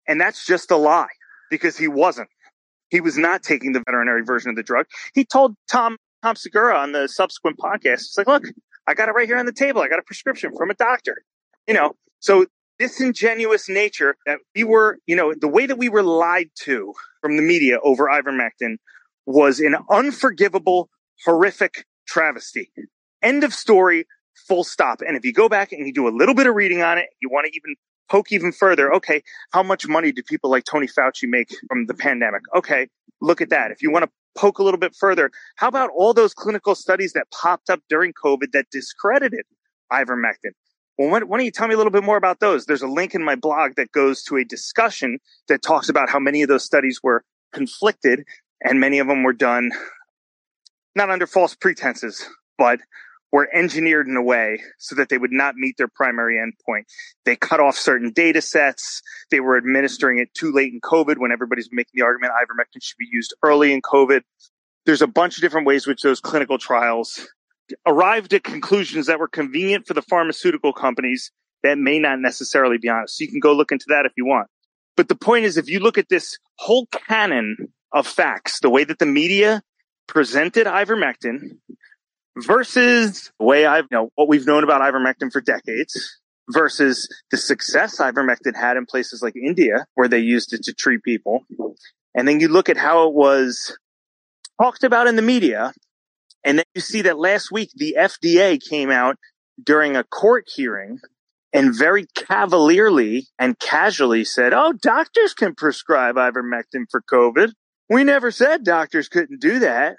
[0.09, 1.07] And that's just a lie
[1.51, 2.29] because he wasn't.
[2.91, 4.87] He was not taking the veterinary version of the drug.
[5.15, 8.45] He told Tom Tom Segura on the subsequent podcast, "It's like, look,
[8.87, 9.83] I got it right here on the table.
[9.83, 11.23] I got a prescription from a doctor."
[11.67, 12.47] You know, so
[12.79, 17.37] disingenuous nature that we were, you know, the way that we were lied to from
[17.37, 18.77] the media over ivermectin
[19.27, 20.89] was an unforgivable,
[21.25, 22.71] horrific travesty.
[23.23, 24.07] End of story,
[24.47, 25.01] full stop.
[25.07, 27.09] And if you go back and you do a little bit of reading on it,
[27.21, 27.77] you want to even
[28.11, 28.93] poke even further.
[28.95, 29.23] Okay.
[29.53, 32.43] How much money did people like Tony Fauci make from the pandemic?
[32.55, 32.89] Okay.
[33.21, 33.71] Look at that.
[33.71, 37.13] If you want to poke a little bit further, how about all those clinical studies
[37.15, 39.45] that popped up during COVID that discredited
[39.93, 40.53] ivermectin?
[40.97, 42.67] Well, why, why don't you tell me a little bit more about those?
[42.67, 46.19] There's a link in my blog that goes to a discussion that talks about how
[46.19, 48.25] many of those studies were conflicted
[48.63, 49.71] and many of them were done
[50.99, 52.29] not under false pretenses,
[52.59, 52.81] but
[53.33, 56.85] were engineered in a way so that they would not meet their primary endpoint.
[57.25, 59.03] They cut off certain data sets.
[59.31, 62.97] They were administering it too late in COVID when everybody's making the argument ivermectin should
[62.99, 64.23] be used early in COVID.
[64.87, 67.29] There's a bunch of different ways which those clinical trials
[67.87, 71.31] arrived at conclusions that were convenient for the pharmaceutical companies
[71.63, 73.19] that may not necessarily be honest.
[73.19, 74.49] So you can go look into that if you want.
[74.97, 77.57] But the point is, if you look at this whole canon
[77.93, 79.63] of facts, the way that the media
[80.07, 81.59] presented ivermectin
[82.47, 86.19] versus the way I've, you know, what we've known about ivermectin for decades
[86.51, 91.03] versus the success ivermectin had in places like India where they used it to treat
[91.03, 91.45] people.
[92.15, 93.77] And then you look at how it was
[94.61, 95.73] talked about in the media.
[96.45, 99.17] And then you see that last week the FDA came out
[99.63, 100.99] during a court hearing
[101.53, 107.53] and very cavalierly and casually said, Oh, doctors can prescribe ivermectin for COVID.
[107.91, 109.97] We never said doctors couldn't do that.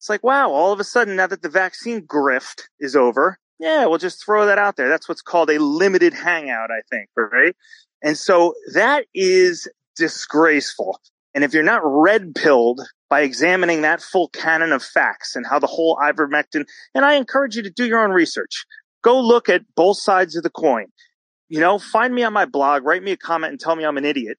[0.00, 3.84] It's like, wow, all of a sudden, now that the vaccine grift is over, yeah,
[3.84, 4.88] we'll just throw that out there.
[4.88, 7.54] That's what's called a limited hangout, I think, right?
[8.02, 10.98] And so that is disgraceful.
[11.34, 12.80] And if you're not red pilled
[13.10, 17.56] by examining that full canon of facts and how the whole ivermectin, and I encourage
[17.56, 18.64] you to do your own research.
[19.02, 20.86] Go look at both sides of the coin.
[21.50, 23.98] You know, find me on my blog, write me a comment and tell me I'm
[23.98, 24.38] an idiot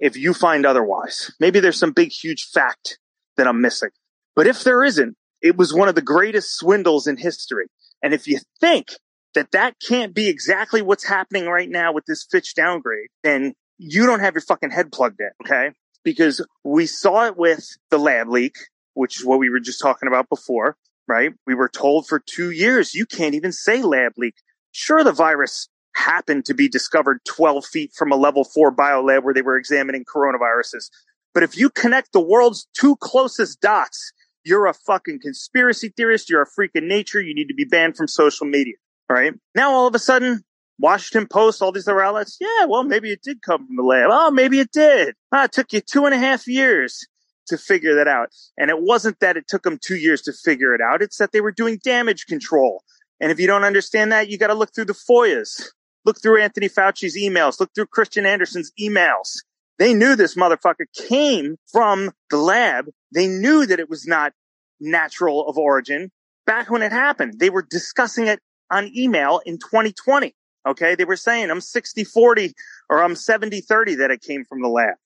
[0.00, 1.30] if you find otherwise.
[1.38, 2.98] Maybe there's some big, huge fact
[3.36, 3.90] that I'm missing.
[4.36, 7.66] But if there isn't, it was one of the greatest swindles in history.
[8.02, 8.88] And if you think
[9.34, 14.06] that that can't be exactly what's happening right now with this Fitch downgrade, then you
[14.06, 15.30] don't have your fucking head plugged in.
[15.44, 15.74] Okay.
[16.04, 18.56] Because we saw it with the lab leak,
[18.94, 20.76] which is what we were just talking about before,
[21.06, 21.32] right?
[21.46, 24.34] We were told for two years, you can't even say lab leak.
[24.72, 29.34] Sure, the virus happened to be discovered 12 feet from a level four biolab where
[29.34, 30.88] they were examining coronaviruses.
[31.34, 34.12] But if you connect the world's two closest dots,
[34.44, 36.30] you're a fucking conspiracy theorist.
[36.30, 37.20] You're a freak of nature.
[37.20, 38.74] You need to be banned from social media.
[39.08, 40.44] Right now, all of a sudden,
[40.78, 42.38] Washington Post, all these other outlets.
[42.40, 44.08] Yeah, well, maybe it did come from the lab.
[44.10, 45.14] Oh, maybe it did.
[45.32, 47.06] Ah, it took you two and a half years
[47.48, 48.28] to figure that out.
[48.56, 51.02] And it wasn't that it took them two years to figure it out.
[51.02, 52.82] It's that they were doing damage control.
[53.20, 55.66] And if you don't understand that, you got to look through the FOIAs,
[56.04, 59.42] look through Anthony Fauci's emails, look through Kristian Andersen's emails.
[59.80, 62.90] They knew this motherfucker came from the lab.
[63.12, 64.34] They knew that it was not
[64.78, 66.10] natural of origin
[66.44, 67.40] back when it happened.
[67.40, 70.34] They were discussing it on email in 2020.
[70.68, 70.94] Okay.
[70.96, 72.52] They were saying I'm 60 40
[72.90, 74.96] or I'm 70 30 that it came from the lab.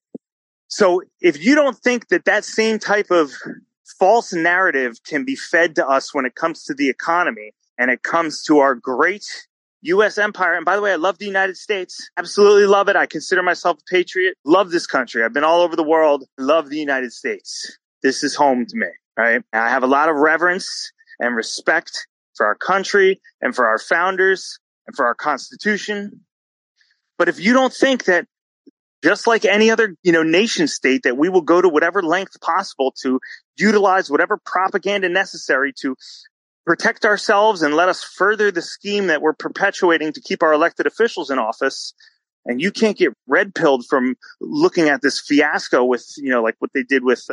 [0.67, 3.31] So if you don't think that that same type of
[4.01, 8.03] false narrative can be fed to us when it comes to the economy and it
[8.03, 9.47] comes to our great
[9.85, 10.19] U.S.
[10.19, 10.55] empire.
[10.55, 12.11] And by the way, I love the United States.
[12.17, 12.97] Absolutely love it.
[12.97, 14.37] I consider myself a patriot.
[14.45, 15.23] Love this country.
[15.23, 16.25] I've been all over the world.
[16.39, 17.79] Love the United States.
[18.03, 18.87] This is home to me.
[19.17, 19.43] Right.
[19.53, 24.59] I have a lot of reverence and respect for our country and for our founders
[24.87, 26.21] and for our constitution.
[27.17, 28.27] But if you don't think that
[29.05, 32.41] just like any other, you know, nation state that we will go to whatever length
[32.41, 33.21] possible to
[33.57, 35.95] utilize whatever propaganda necessary to
[36.67, 40.87] protect ourselves and let us further the scheme that we're perpetuating to keep our elected
[40.87, 41.95] officials in office.
[42.47, 46.57] And you can't get red pilled from looking at this fiasco with, you know, like
[46.59, 47.27] what they did with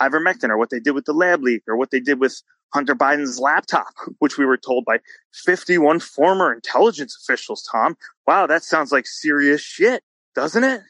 [0.00, 2.40] ivermectin or what they did with the lab leak or what they did with
[2.72, 4.98] Hunter Biden's laptop, which we were told by
[5.32, 7.96] 51 former intelligence officials, Tom.
[8.26, 10.02] Wow, that sounds like serious shit,
[10.34, 10.82] doesn't it?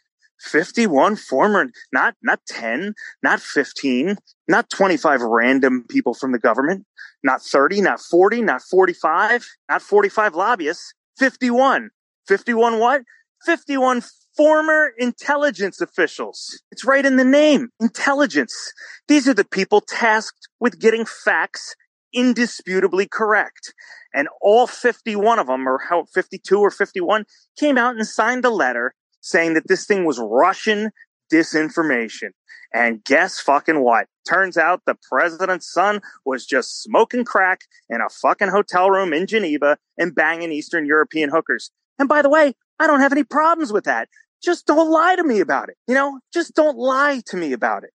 [0.45, 4.17] 51 former, not, not 10, not 15,
[4.47, 6.85] not 25 random people from the government,
[7.23, 11.91] not 30, not 40, not 45, not 45 lobbyists, 51.
[12.29, 13.03] 51 what?
[13.45, 14.03] 51
[14.37, 16.61] former intelligence officials.
[16.71, 17.69] It's right in the name.
[17.81, 18.73] Intelligence.
[19.09, 21.75] These are the people tasked with getting facts
[22.13, 23.75] indisputably correct.
[24.13, 27.25] And all 51 of them, or how 52 or 51,
[27.59, 28.95] came out and signed a letter
[29.25, 30.91] saying that this thing was Russian
[31.33, 32.31] disinformation.
[32.75, 34.07] And guess fucking what?
[34.29, 39.27] Turns out the president's son was just smoking crack in a fucking hotel room in
[39.27, 41.71] Geneva and banging Eastern European hookers.
[41.99, 44.09] And by the way, I don't have any problems with that.
[44.43, 45.77] Just don't lie to me about it.
[45.89, 47.93] You know, just don't lie to me about it.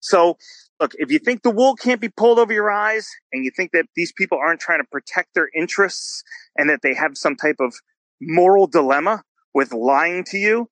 [0.00, 0.36] So
[0.78, 3.72] look, if you think the wool can't be pulled over your eyes and you think
[3.72, 6.22] that these people aren't trying to protect their interests
[6.56, 7.74] and that they have some type of
[8.20, 9.22] moral dilemma
[9.58, 10.70] with lying to you,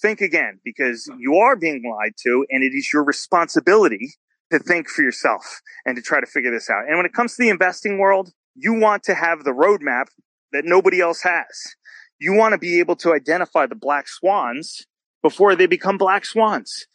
[0.00, 4.14] think again because you are being lied to and it is your responsibility
[4.52, 6.84] to think for yourself and to try to figure this out.
[6.86, 10.04] And when it comes to the investing world, you want to have the roadmap
[10.52, 11.74] that nobody else has.
[12.20, 14.86] You want to be able to identify the black swans
[15.20, 16.86] before they become black swans.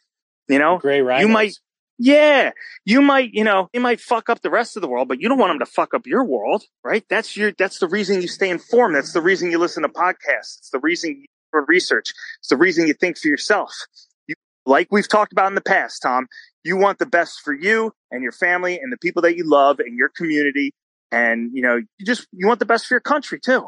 [0.48, 1.26] You know, gray rhinos.
[1.26, 1.52] you might,
[1.98, 2.52] yeah,
[2.84, 5.28] you might, you know, you might fuck up the rest of the world, but you
[5.28, 7.04] don't want them to fuck up your world, right?
[7.10, 8.94] That's your, that's the reason you stay informed.
[8.94, 10.58] That's the reason you listen to podcasts.
[10.58, 12.12] It's the reason you for research.
[12.40, 13.72] It's the reason you think for yourself.
[14.26, 14.34] You,
[14.66, 16.26] like we've talked about in the past, Tom,
[16.62, 19.80] you want the best for you and your family and the people that you love
[19.80, 20.72] and your community.
[21.10, 23.66] And, you know, you just, you want the best for your country too.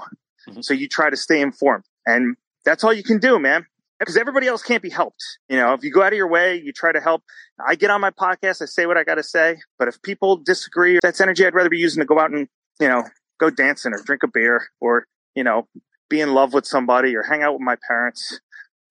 [0.49, 0.61] Mm-hmm.
[0.61, 3.67] So you try to stay informed and that's all you can do, man.
[4.01, 5.23] Because everybody else can't be helped.
[5.49, 7.23] You know, if you go out of your way, you try to help.
[7.65, 9.59] I get on my podcast, I say what I got to say.
[9.79, 12.49] But if people disagree, that's energy I'd rather be using to go out and,
[12.81, 13.05] you know,
[13.39, 15.69] go dancing or drink a beer or, you know,
[16.09, 18.41] be in love with somebody or hang out with my parents.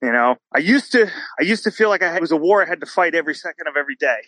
[0.02, 1.08] You know, I used to,
[1.40, 3.16] I used to feel like I had, it was a war I had to fight
[3.16, 4.22] every second of every day,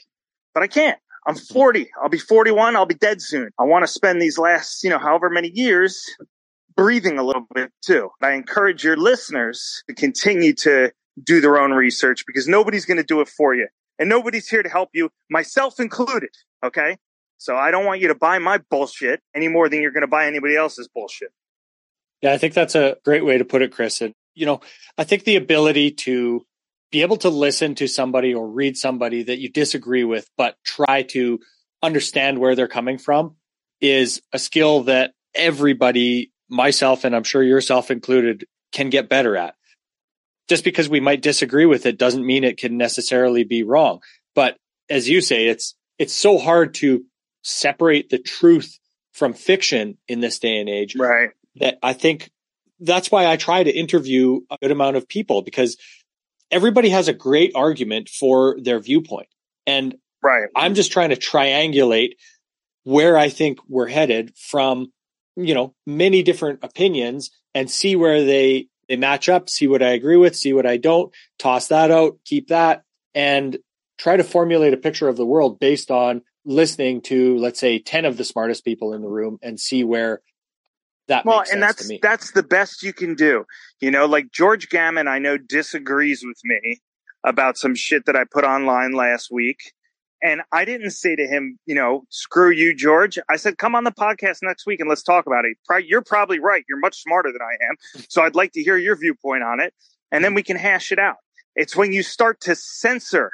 [0.54, 1.00] but I can't.
[1.26, 1.92] I'm 40.
[2.02, 2.76] I'll be 41.
[2.76, 3.52] I'll be dead soon.
[3.60, 6.04] I want to spend these last, you know, however many years
[6.76, 8.10] breathing a little bit too.
[8.22, 10.92] I encourage your listeners to continue to
[11.22, 13.68] do their own research because nobody's going to do it for you
[14.00, 16.30] and nobody's here to help you, myself included.
[16.64, 16.98] Okay.
[17.38, 20.08] So I don't want you to buy my bullshit any more than you're going to
[20.08, 21.30] buy anybody else's bullshit.
[22.22, 24.02] Yeah, I think that's a great way to put it, Chris.
[24.02, 24.62] And, you know,
[24.98, 26.46] I think the ability to
[26.92, 31.04] be able to listen to somebody or read somebody that you disagree with, but try
[31.04, 31.40] to
[31.82, 33.38] understand where they're coming from
[33.80, 39.56] is a skill that everybody, myself, and I'm sure yourself included, can get better at.
[40.50, 44.02] Just because we might disagree with it doesn't mean it can necessarily be wrong.
[44.36, 44.58] But
[44.90, 47.06] as you say, it's, it's so hard to
[47.42, 48.78] separate the truth
[49.14, 50.96] from fiction in this day and age.
[50.96, 52.30] Right that I think
[52.80, 55.78] that's why I try to interview a good amount of people because
[56.50, 59.28] everybody has a great argument for their viewpoint.
[59.68, 60.50] And right.
[60.56, 62.14] I'm just trying to triangulate
[62.84, 64.92] where I think we're headed from,
[65.36, 69.90] you know, many different opinions and see where they, they match up, see what I
[69.90, 73.58] agree with, see what I don't, toss that out, keep that and
[73.98, 78.06] try to formulate a picture of the world based on listening to, let's say, 10
[78.06, 80.22] of the smartest people in the room and see where
[81.08, 83.46] that well, and that's that's the best you can do.
[83.82, 86.80] You know, like George Gammon, I know disagrees with me
[87.26, 89.74] about some shit that I put online last week.
[90.24, 93.18] And I didn't say to him, you know, screw you, George.
[93.30, 95.58] I said, come on the podcast next week and let's talk about it.
[95.86, 96.64] You're probably right.
[96.70, 98.06] You're much smarter than I am.
[98.08, 99.74] So I'd like to hear your viewpoint on it.
[100.12, 101.16] And then we can hash it out.
[101.56, 103.32] It's when you start to censor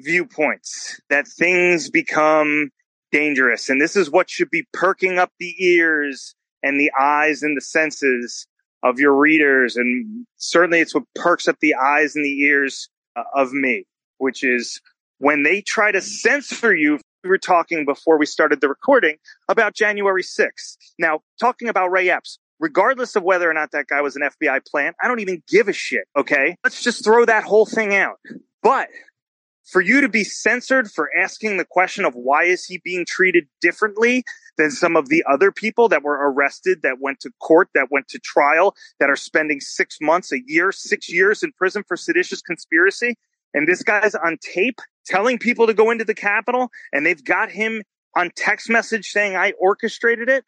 [0.00, 2.70] viewpoints that things become
[3.10, 3.68] dangerous.
[3.68, 7.60] And this is what should be perking up the ears and the eyes and the
[7.60, 8.46] senses
[8.82, 9.76] of your readers.
[9.76, 13.84] And certainly it's what perks up the eyes and the ears uh, of me,
[14.18, 14.80] which is
[15.22, 16.98] when they try to censor you.
[17.22, 19.18] We were talking before we started the recording
[19.48, 20.76] about January 6th.
[20.98, 24.66] Now, talking about Ray Epps, regardless of whether or not that guy was an FBI
[24.66, 26.08] plant, I don't even give a shit.
[26.16, 26.56] Okay.
[26.64, 28.16] Let's just throw that whole thing out.
[28.64, 28.88] But
[29.64, 33.46] for you to be censored for asking the question of why is he being treated
[33.60, 34.24] differently
[34.58, 38.08] than some of the other people that were arrested, that went to court, that went
[38.08, 42.42] to trial, that are spending six months, a year, six years in prison for seditious
[42.42, 43.14] conspiracy.
[43.54, 47.50] And this guy's on tape telling people to go into the Capitol and they've got
[47.50, 47.82] him
[48.16, 50.44] on text message saying I orchestrated it.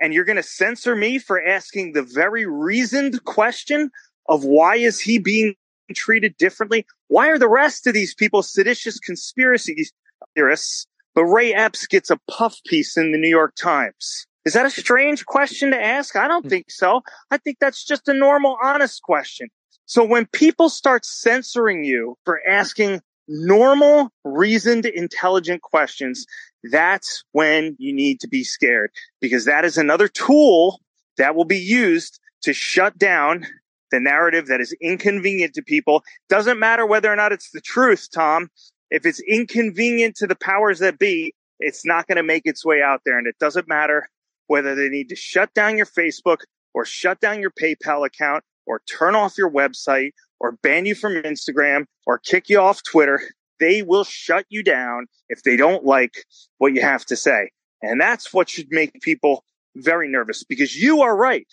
[0.00, 3.90] And you're going to censor me for asking the very reasoned question
[4.28, 5.54] of why is he being
[5.94, 6.86] treated differently?
[7.08, 9.88] Why are the rest of these people seditious conspiracy
[10.34, 14.26] theorists, but Ray Epps gets a puff piece in the New York Times?
[14.44, 16.14] Is that a strange question to ask?
[16.14, 16.48] I don't hmm.
[16.48, 17.02] think so.
[17.30, 19.48] I think that's just a normal, honest question.
[19.86, 26.26] So when people start censoring you for asking normal, reasoned, intelligent questions,
[26.70, 30.80] that's when you need to be scared because that is another tool
[31.18, 33.46] that will be used to shut down
[33.90, 36.02] the narrative that is inconvenient to people.
[36.28, 38.48] Doesn't matter whether or not it's the truth, Tom.
[38.90, 42.82] If it's inconvenient to the powers that be, it's not going to make its way
[42.82, 43.18] out there.
[43.18, 44.08] And it doesn't matter
[44.46, 46.38] whether they need to shut down your Facebook
[46.74, 50.10] or shut down your PayPal account or turn off your website
[50.40, 53.20] or ban you from Instagram or kick you off Twitter.
[53.58, 56.24] They will shut you down if they don't like
[56.58, 57.50] what you have to say.
[57.82, 59.44] And that's what should make people
[59.76, 61.46] very nervous because you are right.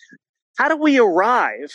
[0.56, 1.72] How do we arrive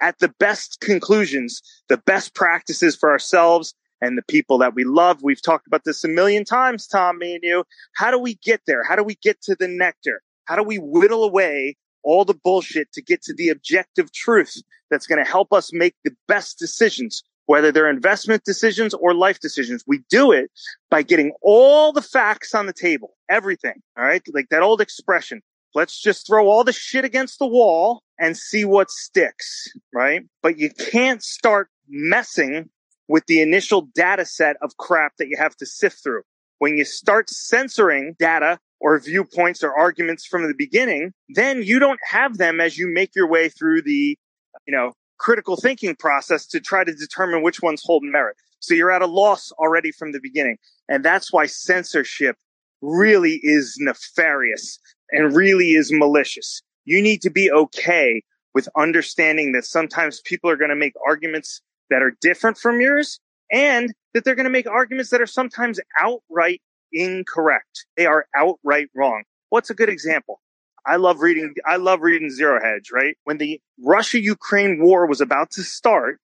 [0.00, 5.22] at the best conclusions, the best practices for ourselves and the people that we love?
[5.22, 7.64] We've talked about this a million times, Tom, me and you.
[7.96, 8.84] How do we get there?
[8.84, 10.22] How do we get to the nectar?
[10.44, 15.06] How do we whittle away all the bullshit to get to the objective truth that's
[15.06, 19.82] going to help us make the best decisions, whether they're investment decisions or life decisions.
[19.86, 20.50] We do it
[20.90, 23.82] by getting all the facts on the table, everything.
[23.96, 24.22] All right.
[24.32, 25.42] Like that old expression.
[25.74, 29.68] Let's just throw all the shit against the wall and see what sticks.
[29.92, 30.22] Right.
[30.42, 32.68] But you can't start messing
[33.08, 36.22] with the initial data set of crap that you have to sift through.
[36.58, 42.00] When you start censoring data or viewpoints or arguments from the beginning, then you don't
[42.04, 44.18] have them as you make your way through the,
[44.66, 48.36] you know, critical thinking process to try to determine which ones hold merit.
[48.58, 50.56] So you're at a loss already from the beginning.
[50.88, 52.36] And that's why censorship
[52.80, 54.80] really is nefarious
[55.12, 56.60] and really is malicious.
[56.84, 58.22] You need to be okay
[58.52, 63.20] with understanding that sometimes people are going to make arguments that are different from yours
[63.52, 66.60] and that they're going to make arguments that are sometimes outright
[66.92, 67.86] incorrect.
[67.96, 69.22] They are outright wrong.
[69.50, 70.40] What's a good example?
[70.86, 73.16] I love reading, I love reading Zero Hedge, right?
[73.24, 76.18] When the Russia Ukraine war was about to start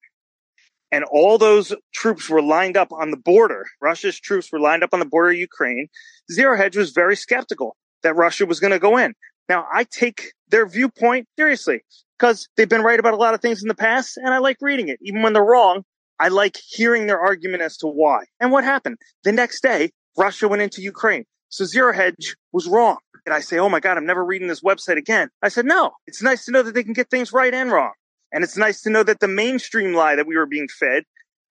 [0.90, 4.90] and all those troops were lined up on the border, Russia's troops were lined up
[4.92, 5.88] on the border of Ukraine,
[6.32, 9.14] Zero Hedge was very skeptical that Russia was going to go in.
[9.48, 11.82] Now I take their viewpoint seriously
[12.18, 14.56] because they've been right about a lot of things in the past and I like
[14.60, 14.98] reading it.
[15.02, 15.84] Even when they're wrong,
[16.20, 18.24] I like hearing their argument as to why.
[18.40, 18.96] And what happened?
[19.22, 21.24] The next day, Russia went into Ukraine.
[21.48, 22.98] So Zero Hedge was wrong.
[23.24, 25.28] And I say, Oh my God, I'm never reading this website again.
[25.42, 27.92] I said, no, it's nice to know that they can get things right and wrong.
[28.32, 31.04] And it's nice to know that the mainstream lie that we were being fed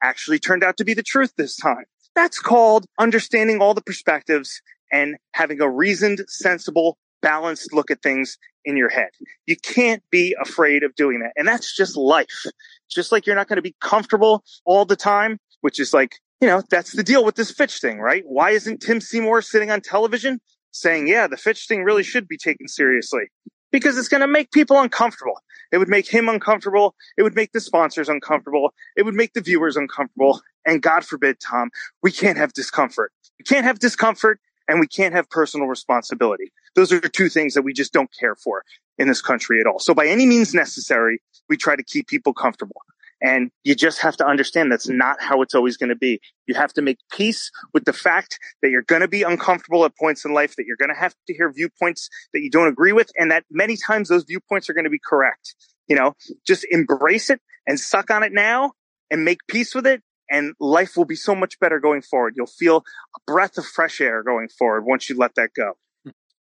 [0.04, 1.86] actually turned out to be the truth this time.
[2.16, 4.62] That's called understanding all the perspectives
[4.92, 9.10] and having a reasoned, sensible, balanced look at things in your head.
[9.46, 11.32] You can't be afraid of doing that.
[11.36, 12.46] And that's just life.
[12.90, 16.48] Just like you're not going to be comfortable all the time, which is like you
[16.48, 18.24] know, that's the deal with this Fitch thing, right?
[18.26, 20.40] Why isn't Tim Seymour sitting on television
[20.72, 23.24] saying, yeah, the Fitch thing really should be taken seriously?
[23.72, 25.42] Because it's going to make people uncomfortable.
[25.72, 26.96] It would make him uncomfortable.
[27.18, 28.74] It would make the sponsors uncomfortable.
[28.96, 30.42] It would make the viewers uncomfortable.
[30.66, 31.70] And God forbid, Tom,
[32.04, 33.12] we can't have discomfort.
[33.40, 36.52] We can't have discomfort and we can't have personal responsibility.
[36.76, 38.64] Those are two things that we just don't care for
[38.98, 39.80] in this country at all.
[39.80, 41.20] So by any means necessary,
[41.50, 42.82] we try to keep people comfortable.
[43.22, 46.20] And you just have to understand that's not how it's always going to be.
[46.46, 49.98] You have to make peace with the fact that you're going to be uncomfortable at
[49.98, 52.94] points in life, that you're going to have to hear viewpoints that you don't agree
[52.94, 55.56] with, and that many times those viewpoints are going to be correct.
[55.88, 56.14] You know,
[56.46, 58.74] just embrace it and suck on it now
[59.10, 60.04] and make peace with it.
[60.30, 62.34] And life will be so much better going forward.
[62.36, 62.84] You'll feel
[63.16, 65.74] a breath of fresh air going forward once you let that go.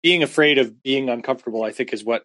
[0.03, 2.23] Being afraid of being uncomfortable, I think, is what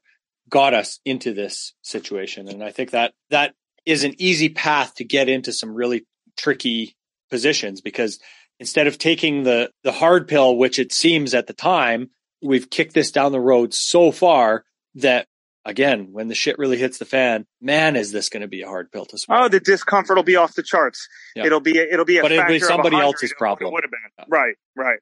[0.49, 2.47] got us into this situation.
[2.47, 3.55] And I think that that
[3.87, 6.05] is an easy path to get into some really
[6.37, 6.95] tricky
[7.29, 8.19] positions because
[8.59, 12.09] instead of taking the the hard pill which it seems at the time
[12.43, 14.63] we've kicked this down the road so far
[14.95, 15.25] that
[15.65, 18.67] again when the shit really hits the fan man is this going to be a
[18.67, 19.45] hard pill to swallow.
[19.45, 21.07] Oh the discomfort will be off the charts.
[21.35, 21.45] Yeah.
[21.45, 23.73] it'll be it'll be a but it'll be somebody else's problem.
[23.73, 24.99] would have been right right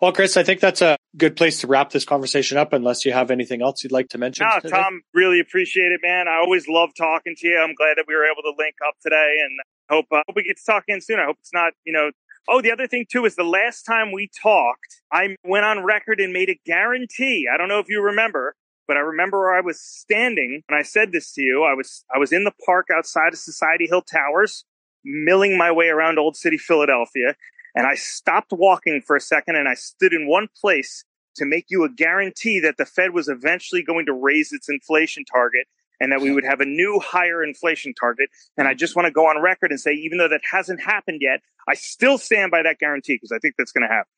[0.00, 3.12] well, Chris, I think that's a good place to wrap this conversation up, unless you
[3.12, 4.46] have anything else you'd like to mention.
[4.48, 4.76] No, today.
[4.76, 6.28] Tom, really appreciate it, man.
[6.28, 7.58] I always love talking to you.
[7.58, 9.60] I'm glad that we were able to link up today and
[9.90, 11.18] hope, uh, hope we get to talk again soon.
[11.18, 12.10] I hope it's not, you know,
[12.46, 16.20] Oh, the other thing too is the last time we talked, I went on record
[16.20, 17.46] and made a guarantee.
[17.52, 18.54] I don't know if you remember,
[18.86, 21.64] but I remember where I was standing and I said this to you.
[21.64, 24.64] I was I was in the park outside of Society Hill Towers,
[25.04, 27.34] milling my way around Old City, Philadelphia,
[27.74, 31.04] and I stopped walking for a second and I stood in one place
[31.36, 35.24] to make you a guarantee that the Fed was eventually going to raise its inflation
[35.24, 35.66] target
[36.00, 38.28] and that we would have a new higher inflation target.
[38.56, 38.78] And I mm-hmm.
[38.78, 41.74] just want to go on record and say, even though that hasn't happened yet, I
[41.74, 44.10] still stand by that guarantee because I think that's going to happen.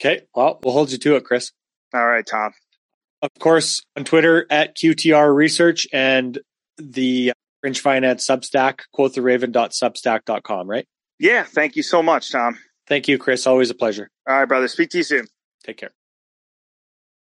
[0.00, 0.26] Okay.
[0.34, 1.52] Well, we'll hold you to it, Chris.
[1.94, 2.52] All right, Tom.
[3.22, 6.38] Of course, on Twitter at QTR Research and
[6.76, 10.86] the Fringe Finance Substack, quoththeraven.substack.com, right?
[11.18, 11.44] Yeah.
[11.44, 12.58] Thank you so much, Tom.
[12.86, 13.46] Thank you, Chris.
[13.46, 14.08] Always a pleasure.
[14.28, 14.68] All right, brother.
[14.68, 15.26] Speak to you soon.
[15.64, 15.90] Take care.